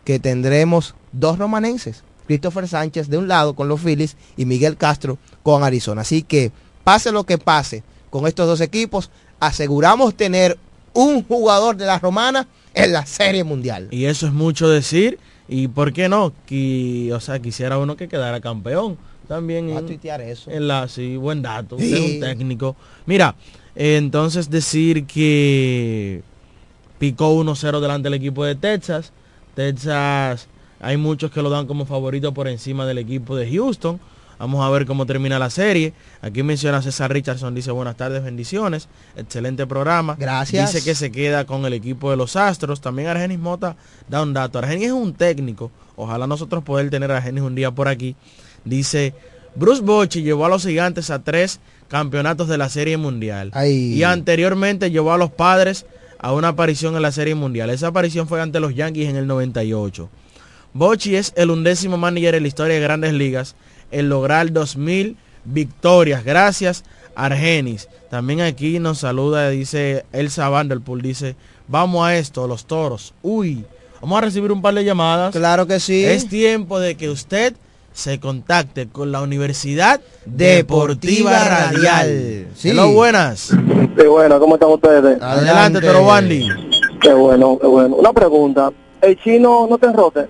[0.05, 2.03] que tendremos dos romanenses.
[2.27, 6.01] Christopher Sánchez de un lado con los Phillies y Miguel Castro con Arizona.
[6.01, 6.51] Así que
[6.83, 9.09] pase lo que pase con estos dos equipos,
[9.39, 10.57] aseguramos tener
[10.93, 13.87] un jugador de la romana en la serie mundial.
[13.91, 15.19] Y eso es mucho decir.
[15.47, 18.97] Y por qué no, que, o sea, quisiera uno que quedara campeón.
[19.27, 20.51] También a tuitear eso.
[20.51, 21.77] En la, sí, buen dato.
[21.79, 21.93] Sí.
[21.93, 22.75] Es un técnico.
[23.05, 23.35] Mira,
[23.75, 26.21] eh, entonces decir que
[26.99, 29.11] picó 1-0 delante del equipo de Texas.
[29.55, 30.47] Texas
[30.83, 33.99] hay muchos que lo dan como favorito por encima del equipo de Houston.
[34.37, 35.93] Vamos a ver cómo termina la serie.
[36.21, 38.89] Aquí menciona César Richardson, dice buenas tardes, bendiciones.
[39.15, 40.17] Excelente programa.
[40.19, 40.73] Gracias.
[40.73, 42.81] Dice que se queda con el equipo de los Astros.
[42.81, 43.77] También Argenis Mota
[44.09, 44.59] da un dato.
[44.59, 45.71] Argenis es un técnico.
[45.95, 48.17] Ojalá nosotros poder tener a Argenis un día por aquí.
[48.65, 49.13] Dice,
[49.55, 53.51] Bruce Bochy llevó a los gigantes a tres campeonatos de la Serie Mundial.
[53.53, 53.93] Ay.
[53.93, 55.85] Y anteriormente llevó a los padres
[56.19, 57.69] a una aparición en la Serie Mundial.
[57.69, 60.09] Esa aparición fue ante los Yankees en el 98.
[60.73, 63.55] Bochy es el undécimo manager en la historia de grandes ligas
[63.91, 66.23] en lograr 2000 victorias.
[66.23, 66.83] Gracias,
[67.15, 67.87] Argenis.
[68.09, 71.35] También aquí nos saluda, dice Elsa Vanderpool, dice,
[71.67, 73.13] vamos a esto, los toros.
[73.21, 73.65] Uy,
[74.01, 75.31] vamos a recibir un par de llamadas.
[75.31, 76.03] Claro que sí.
[76.03, 77.53] Es tiempo de que usted
[77.93, 82.47] se contacte con la Universidad Deportiva, Deportiva Radial.
[82.55, 82.71] Sí.
[82.71, 83.51] Hello, buenas.
[83.95, 85.21] Qué bueno, ¿cómo están ustedes?
[85.21, 86.47] Adelante, Adelante Toro Bandy.
[86.99, 87.95] Qué bueno, qué bueno.
[87.95, 88.71] Una pregunta.
[89.01, 90.27] ¿El chino no te enrote?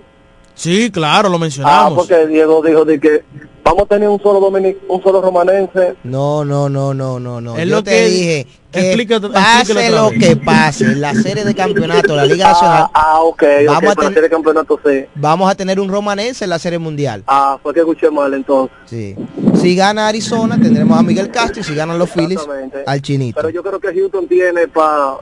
[0.54, 1.92] Sí, claro, lo mencionamos.
[1.92, 3.24] Ah, porque Diego dijo de que
[3.64, 5.94] vamos a tener un solo dominic, un solo romanense.
[6.04, 7.56] No, no, no, no, no, no.
[7.56, 11.54] Es Yo lo te que- dije que pase lo que pase en la serie de
[11.54, 12.84] campeonato, la Liga Nacional.
[12.92, 15.04] Ah, ah, ok, Vamos ok, a tener- campeonato sí.
[15.14, 17.22] Vamos a tener un romanense en la serie mundial.
[17.26, 18.76] Ah, fue que escuché mal entonces.
[18.86, 19.14] Sí.
[19.60, 22.40] Si gana Arizona, tendremos a Miguel Castro y si ganan los Phillies,
[22.86, 23.36] al Chinito.
[23.36, 25.18] Pero yo creo que Houston tiene para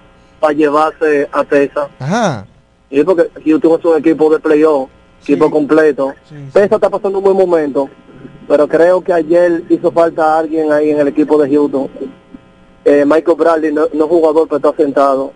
[0.55, 1.89] llevarse a Texas.
[1.99, 2.47] Ajá.
[2.91, 4.89] Y porque Houston es un equipo de playoff,
[5.23, 6.15] equipo completo.
[6.53, 7.89] Texas está pasando un buen momento,
[8.49, 11.89] pero creo que ayer hizo falta alguien ahí en el equipo de Houston.
[12.85, 15.33] Eh, Michael Bradley no, no jugador, pero está sentado.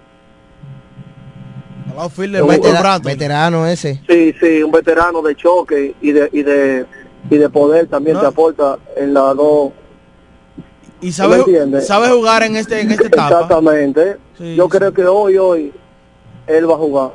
[1.95, 2.03] Un
[2.43, 3.03] Michael vetera- Bratton.
[3.13, 4.01] Veterano ese.
[4.09, 6.85] Sí, sí, un veterano de choque y de y de
[7.31, 9.73] y de poder también te aporta en las dos.
[11.01, 11.39] Y sabe,
[12.11, 13.29] jugar en este en esta etapa.
[13.43, 14.17] Exactamente.
[14.37, 14.71] Sí, Yo sí.
[14.71, 15.73] creo que hoy, hoy,
[16.47, 17.11] él va a jugar.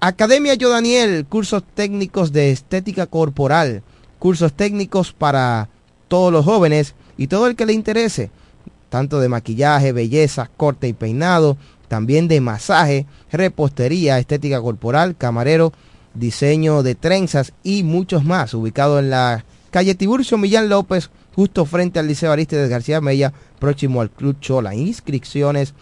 [0.00, 3.82] Academia Yo Daniel, cursos técnicos de estética corporal,
[4.18, 5.68] cursos técnicos para
[6.08, 8.30] todos los jóvenes y todo el que le interese,
[8.88, 11.56] tanto de maquillaje, belleza, corte y peinado,
[11.88, 15.72] también de masaje, repostería, estética corporal, camarero,
[16.14, 19.44] diseño de trenzas y muchos más, ubicado en la
[19.76, 24.74] calle Tiburcio Millán López, justo frente al Liceo Aristides García Mella, próximo al Club Chola.
[24.74, 25.74] Inscripciones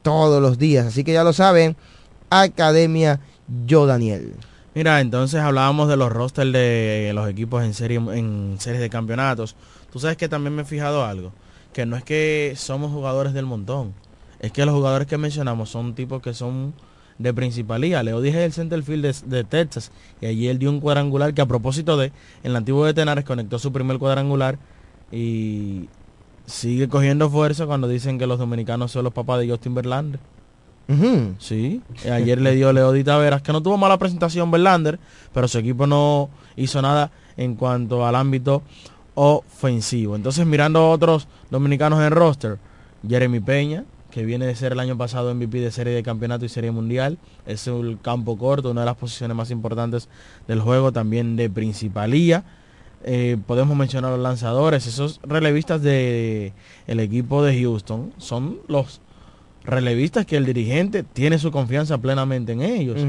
[0.00, 1.76] todos los días, así que ya lo saben,
[2.30, 3.20] Academia
[3.66, 4.32] Yo Daniel.
[4.74, 9.54] Mira, entonces hablábamos de los rosters de los equipos en series de campeonatos.
[9.92, 11.34] Tú sabes que también me he fijado algo,
[11.74, 13.92] que no es que somos jugadores del montón,
[14.40, 16.72] es que los jugadores que mencionamos son tipos que son
[17.18, 18.02] de principalía.
[18.02, 21.46] Leo dije el centerfield de, de Texas y allí él dio un cuadrangular que a
[21.46, 24.58] propósito de en el antiguo de Tenares conectó su primer cuadrangular
[25.10, 25.88] y
[26.46, 30.20] sigue cogiendo fuerza cuando dicen que los dominicanos son los papás de Justin Verlander.
[31.38, 34.98] Sí, ayer le dio Leody Taveras, que no tuvo mala presentación Verlander,
[35.32, 38.62] pero su equipo no hizo nada en cuanto al ámbito
[39.14, 40.16] ofensivo.
[40.16, 42.58] Entonces mirando a otros dominicanos en roster,
[43.08, 46.48] Jeremy Peña, que viene de ser el año pasado MVP de serie de campeonato y
[46.48, 50.08] serie mundial, es el campo corto, una de las posiciones más importantes
[50.46, 52.44] del juego, también de principalía.
[53.04, 56.52] Eh, podemos mencionar los lanzadores, esos relevistas de
[56.86, 59.00] el equipo de Houston son los
[59.64, 63.00] relevistas que el dirigente tiene su confianza plenamente en ellos.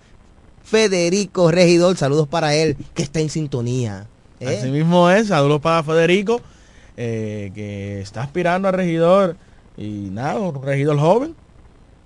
[0.69, 4.05] Federico Regidor, saludos para él, que está en sintonía.
[4.39, 4.57] ¿eh?
[4.59, 6.41] Así mismo es, saludos para Federico,
[6.95, 9.35] eh, que está aspirando a regidor
[9.77, 11.35] y nada, un regidor joven.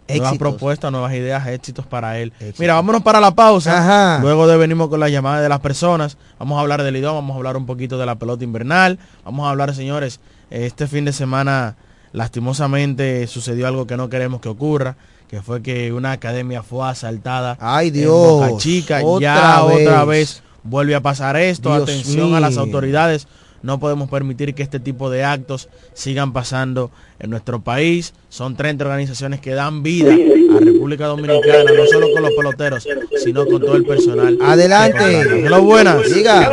[0.08, 0.38] Nuevas Éxitos.
[0.38, 2.34] propuestas, nuevas ideas, éxitos para él.
[2.58, 3.78] Mira, vámonos para la pausa.
[3.78, 4.22] Ajá.
[4.22, 6.18] Luego de venimos con las llamadas de las personas.
[6.40, 9.00] Vamos a hablar del idioma, vamos a hablar un poquito de la pelota invernal.
[9.24, 11.78] Vamos a hablar, señores, este fin de semana
[12.14, 14.96] lastimosamente sucedió algo que no queremos que ocurra,
[15.34, 17.58] que fue que una academia fue asaltada.
[17.60, 18.14] Ay, en Dios.
[18.14, 19.02] Boca Chica.
[19.20, 20.36] ya Otra otra vez.
[20.36, 21.70] vez vuelve a pasar esto.
[21.72, 23.28] Dios Atención a las autoridades.
[23.64, 28.14] No podemos permitir que este tipo de actos sigan pasando en nuestro país.
[28.30, 32.88] Son 30 organizaciones que dan vida a República Dominicana, no solo con los peloteros,
[33.24, 34.38] sino con todo el personal.
[34.40, 35.48] Adelante.
[35.48, 36.14] Hola, buenas.
[36.14, 36.48] Diga.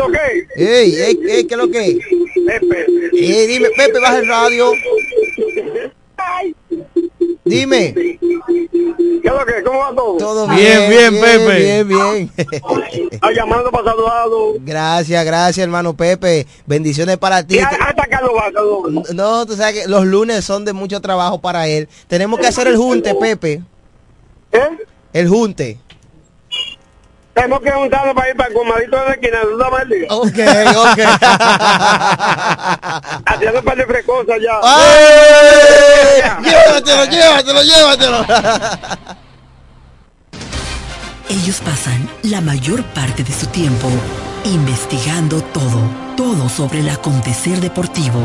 [0.57, 1.99] Ey, ey, ey, ¿qué es lo que?
[3.13, 4.73] Ey, dime, Pepe, baja el radio.
[7.51, 7.93] Dime.
[7.93, 9.63] ¿Qué es lo que?
[9.65, 10.17] ¿Cómo va todo?
[10.17, 11.57] Todo Bien, bien, Pepe.
[11.59, 12.33] Bien, bien.
[13.11, 14.55] Está llamando para saludarlo.
[14.61, 16.47] Gracias, gracias, hermano Pepe.
[16.67, 17.57] Bendiciones para ti.
[17.57, 19.15] ¿Y hasta Carlos va, Carlos?
[19.15, 21.89] No, tú sabes que los lunes son de mucho trabajo para él.
[22.07, 23.63] Tenemos que hacer el junte, Pepe.
[24.53, 24.79] ¿Eh?
[25.13, 25.79] El junte.
[27.35, 29.39] Tenemos que juntarnos para ir para el comadito de la esquina.
[29.43, 30.07] ¿Tú sabes el día?
[30.11, 30.39] Ok,
[30.77, 30.99] ok.
[33.27, 34.61] Haciendo un par de frescosas ya.
[34.63, 36.23] ¡Ay!
[36.43, 38.27] Llévatelo, llévatelo, llévatelo.
[41.29, 43.89] Ellos pasan la mayor parte de su tiempo
[44.45, 45.81] investigando todo,
[46.17, 48.21] todo sobre el acontecer deportivo.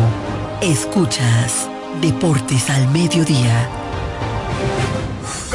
[0.61, 1.69] Escuchas
[2.01, 3.69] Deportes al Mediodía.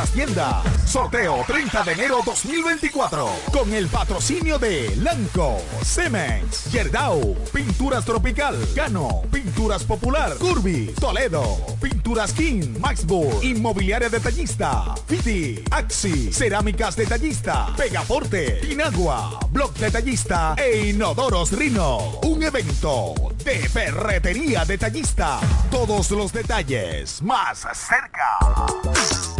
[0.00, 0.90] nuestras tiendas.
[0.90, 3.28] Sorteo 30 de enero 2024.
[3.52, 12.32] Con el patrocinio de Lanco, Cemex, Yerdau, Pinturas Tropical, Gano, Pinturas Popular, Curvi, Toledo, Pinturas
[12.32, 22.20] King, Maxburg, Inmobiliaria Detallista, Fiti, Axi, Cerámicas Detallista, Pegaforte, Inagua, Block Detallista e Inodoros Rino.
[22.22, 25.40] Un evento de ferretería detallista.
[25.70, 29.39] Todos los detalles más cerca.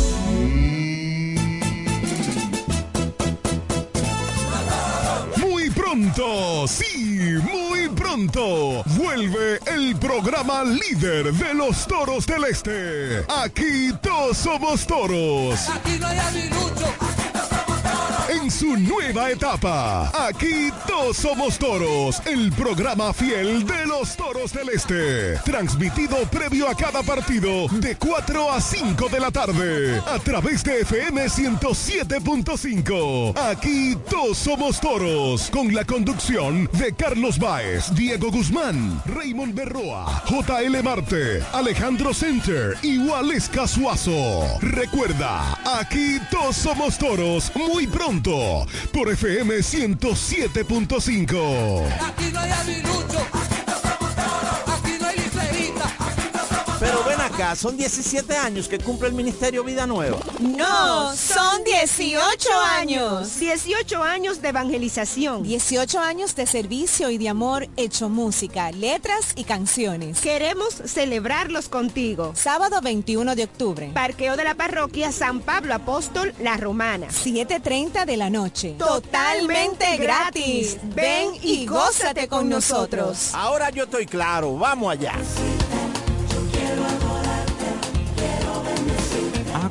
[6.67, 13.23] Sí, muy pronto, vuelve el programa líder de los toros del este.
[13.27, 15.59] Aquí todos somos toros.
[15.69, 17.20] Aquí no hay aguilucho.
[18.31, 24.69] En su nueva etapa, aquí todos somos toros, el programa fiel de los toros del
[24.69, 25.35] este.
[25.43, 30.79] Transmitido previo a cada partido de 4 a 5 de la tarde a través de
[30.79, 33.37] FM 107.5.
[33.37, 40.81] Aquí todos somos toros con la conducción de Carlos Baez, Diego Guzmán, Raymond Berroa, JL
[40.81, 44.57] Marte, Alejandro Center y Waleska Suazo.
[44.61, 52.01] Recuerda, aquí todos somos toros muy pronto por FM 107.5.
[52.01, 53.40] Aquí no hay aguilucho.
[57.55, 60.19] Son 17 años que cumple el Ministerio Vida Nueva.
[60.39, 63.39] No, son 18 años.
[63.39, 65.41] 18 años de evangelización.
[65.41, 70.21] 18 años de servicio y de amor hecho música, letras y canciones.
[70.21, 72.31] Queremos celebrarlos contigo.
[72.35, 73.91] Sábado 21 de octubre.
[73.91, 77.07] Parqueo de la parroquia San Pablo Apóstol La Romana.
[77.07, 78.75] 7.30 de la noche.
[78.77, 80.77] Totalmente gratis.
[80.95, 83.31] Ven y gózate con nosotros.
[83.33, 85.13] Ahora yo estoy claro, vamos allá.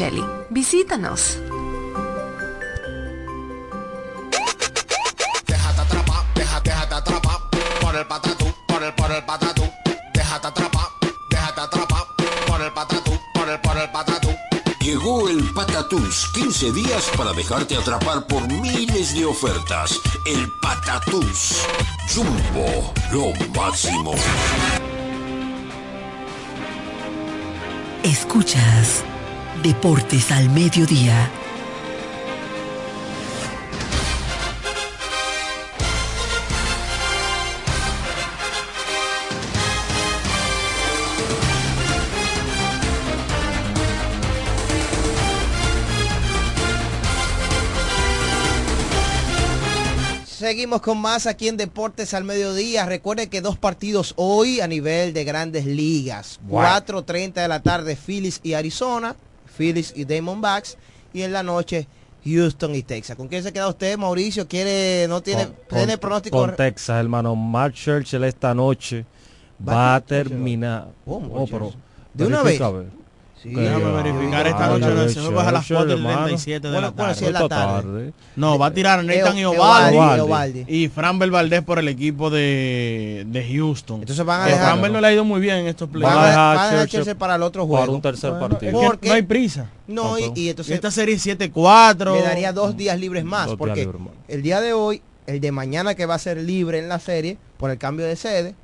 [0.00, 0.24] Micheli.
[0.48, 1.38] Visítanos.
[5.46, 7.38] Déjate atrapar, déjate, déjate atrapar
[7.82, 9.62] por el patatú, por el, por el patatú.
[10.14, 10.88] Déjate atrapar,
[11.30, 12.04] déjate atrapar
[12.46, 14.28] por el patatú, por el, por el patatú.
[14.80, 20.00] Llegó el Patatús, 15 días para dejarte atrapar por miles de ofertas.
[20.24, 21.66] El Patatús.
[22.08, 24.14] Jumbo, lo máximo.
[28.02, 29.04] Escuchas
[29.62, 31.30] Deportes al Mediodía.
[50.24, 52.86] Seguimos con más aquí en Deportes al Mediodía.
[52.86, 56.40] Recuerde que dos partidos hoy a nivel de grandes ligas.
[56.44, 56.62] Wow.
[56.62, 59.16] 4.30 de la tarde Phillies y Arizona.
[59.60, 60.78] Phillies y Diamondbacks.
[61.12, 61.86] Y en la noche
[62.24, 63.16] Houston y Texas.
[63.16, 64.46] ¿Con quién se queda usted, Mauricio?
[64.48, 66.36] ¿Quiere, no tiene, Con- tiene con- pronóstico?
[66.38, 67.34] Con Texas, hermano.
[67.36, 69.04] Mark Churchill esta noche
[69.68, 70.88] Va va, a terminar.
[71.04, 71.72] ¿Cómo, Oh, pero?
[72.14, 72.60] ¿De una vez?
[73.42, 74.84] Sí, déjame verificar esta noche.
[74.84, 76.18] A las Churchill, 4 y hermano.
[76.26, 77.14] 37 de la tarde.
[77.14, 78.12] sí, es la Esta tarde.
[78.36, 80.64] No, va a tirar Nathan Eovaldi, Eovaldi.
[80.68, 84.00] y Fran Valdés por el equipo de, de Houston.
[84.00, 86.14] Entonces van a dejar- Fran no le ha ido muy bien en estos playoffs.
[86.14, 87.80] Van a dejar van a dejar Churchill Chelsea para el otro juego.
[87.82, 88.72] Para un tercer Bueno, partido.
[88.72, 89.70] Porque- no hay prisa.
[89.86, 92.14] No, y, y entonces Esta serie 7-4.
[92.16, 93.46] le daría dos días libres más.
[93.46, 94.12] Dos porque libres más.
[94.28, 97.38] el día de hoy, el de mañana que va a ser libre en la serie
[97.56, 98.54] por el cambio de sede,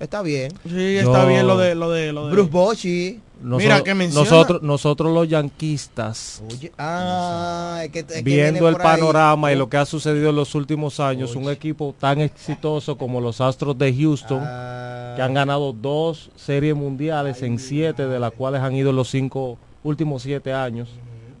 [0.00, 0.52] está bien.
[0.68, 3.20] Sí, está bien lo de lo de lo de Bruce Bochy.
[3.42, 8.42] Nosotros, Mira, que menciona- nosotros, nosotros los yanquistas, Oye, ah, es que, es que viene
[8.52, 8.82] viendo el ahí.
[8.82, 13.20] panorama y lo que ha sucedido en los últimos años, un equipo tan exitoso como
[13.20, 18.32] los Astros de Houston, Ah, que han ganado dos series mundiales en siete, de las
[18.32, 20.88] cuales han ido los cinco últimos siete años.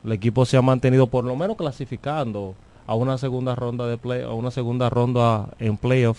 [0.04, 2.54] El equipo se ha mantenido por lo menos clasificando
[2.86, 6.18] a una segunda ronda de play, a una segunda ronda en playoff.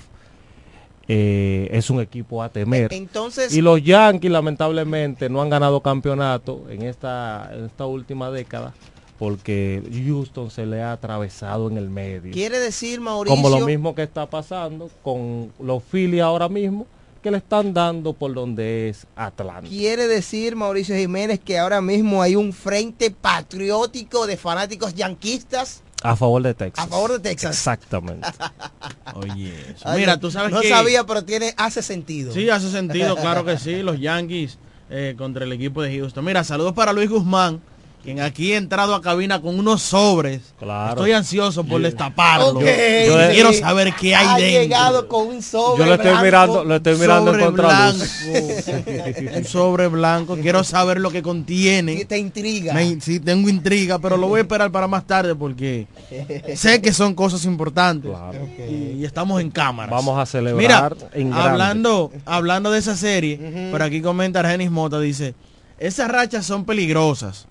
[1.08, 2.92] Eh, es un equipo a temer.
[2.92, 8.74] Entonces, Y los Yankees lamentablemente no han ganado campeonato en esta, en esta última década
[9.18, 12.34] porque Houston se le ha atravesado en el medio.
[12.34, 16.86] quiere decir, Mauricio, Como lo mismo que está pasando con los Phillies ahora mismo,
[17.24, 19.68] que le están dando por donde es Atlanta.
[19.68, 26.16] quiere decir, Mauricio Jiménez, que ahora mismo hay un frente patriótico de fanáticos yanquistas A
[26.16, 26.86] favor de Texas.
[26.86, 27.52] a favor de Texas.
[27.56, 28.28] Exactamente.
[29.16, 29.88] Oye, eso.
[29.88, 32.34] Ay, Mira, no- tú sabes No que sabía, pero tiene, hace sentido.
[32.34, 34.58] Sí, hace sentido, claro que sí, los Yankees
[34.90, 36.24] eh, contra el equipo de Houston.
[36.26, 37.62] Mira, saludos para Luis Guzmán,
[38.06, 40.40] quien aquí ha entrado a cabina con unos sobres.
[40.60, 40.92] Claro.
[40.94, 42.50] Estoy ansioso por destaparlo.
[42.60, 42.62] Ok.
[43.08, 44.62] Yo quiero saber qué hay ha dentro.
[44.62, 46.24] llegado con un sobre Yo lo estoy blanco.
[46.24, 48.14] mirando, lo estoy mirando en sobre contraluz.
[48.32, 49.38] blanco.
[49.38, 50.38] Un sobre blanco.
[50.38, 52.06] Quiero saber lo que contiene.
[52.06, 52.74] Te intriga.
[52.74, 55.88] Me- sí, tengo intriga, pero lo voy a esperar para más tarde porque
[56.56, 58.12] sé que son cosas importantes.
[58.12, 58.40] Claro.
[58.70, 59.92] Y, y estamos en cámara.
[59.92, 60.56] Vamos a celebrar
[60.96, 65.34] Mira, en hablando, hablando de esa serie, por aquí comenta Argenis Mota, dice,
[65.80, 67.48] esas rachas son peligrosas.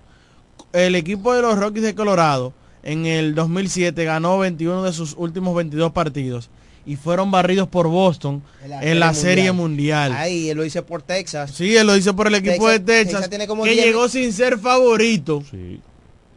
[0.74, 2.52] El equipo de los Rockies de Colorado
[2.82, 6.50] en el 2007 ganó 21 de sus últimos 22 partidos
[6.84, 8.42] y fueron barridos por Boston
[8.82, 10.12] en la, serie mundial.
[10.12, 11.52] Ahí, él lo hice por Texas.
[11.54, 13.84] Sí, él lo hizo por el equipo Texas- de Texas, Texas tiene como que 10
[13.86, 15.80] llegó sin ser favorito Sí.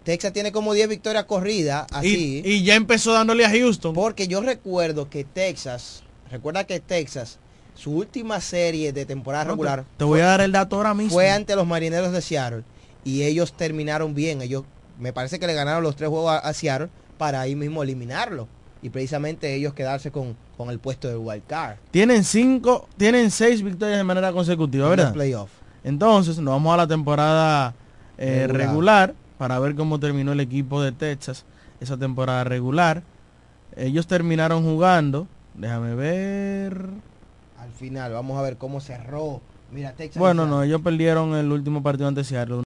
[0.03, 2.41] Texas tiene como 10 victorias corridas, así.
[2.45, 3.93] y, y ya empezó dándole a Houston.
[3.93, 7.39] Porque yo recuerdo que Texas, recuerda que Texas,
[7.75, 10.93] su última serie de temporada No, te- regular te voy a dar el dato ahora
[10.93, 11.11] mismo.
[11.13, 12.63] fue ante los marineros de Seattle.
[13.07, 14.41] Y ellos terminaron bien.
[14.41, 14.63] Ellos,
[14.99, 18.49] me parece que le ganaron los tres juegos a, a Seattle para ahí mismo eliminarlo.
[18.81, 21.77] Y precisamente ellos quedarse con, con el puesto del wild card.
[21.89, 25.13] Tienen cinco, tienen seis victorias de manera consecutiva, ¿verdad?
[25.13, 25.53] playoffs.
[25.85, 27.73] Entonces nos vamos a la temporada
[28.17, 28.67] eh, Regular.
[28.67, 29.15] regular.
[29.37, 31.45] para ver cómo terminó el equipo de Texas
[31.79, 33.03] esa temporada regular.
[33.77, 36.89] Ellos terminaron jugando, déjame ver.
[37.57, 39.39] Al final, vamos a ver cómo cerró.
[39.71, 40.19] Mira, Texas.
[40.19, 42.63] Bueno, no, ellos perdieron el último partido ante Seattle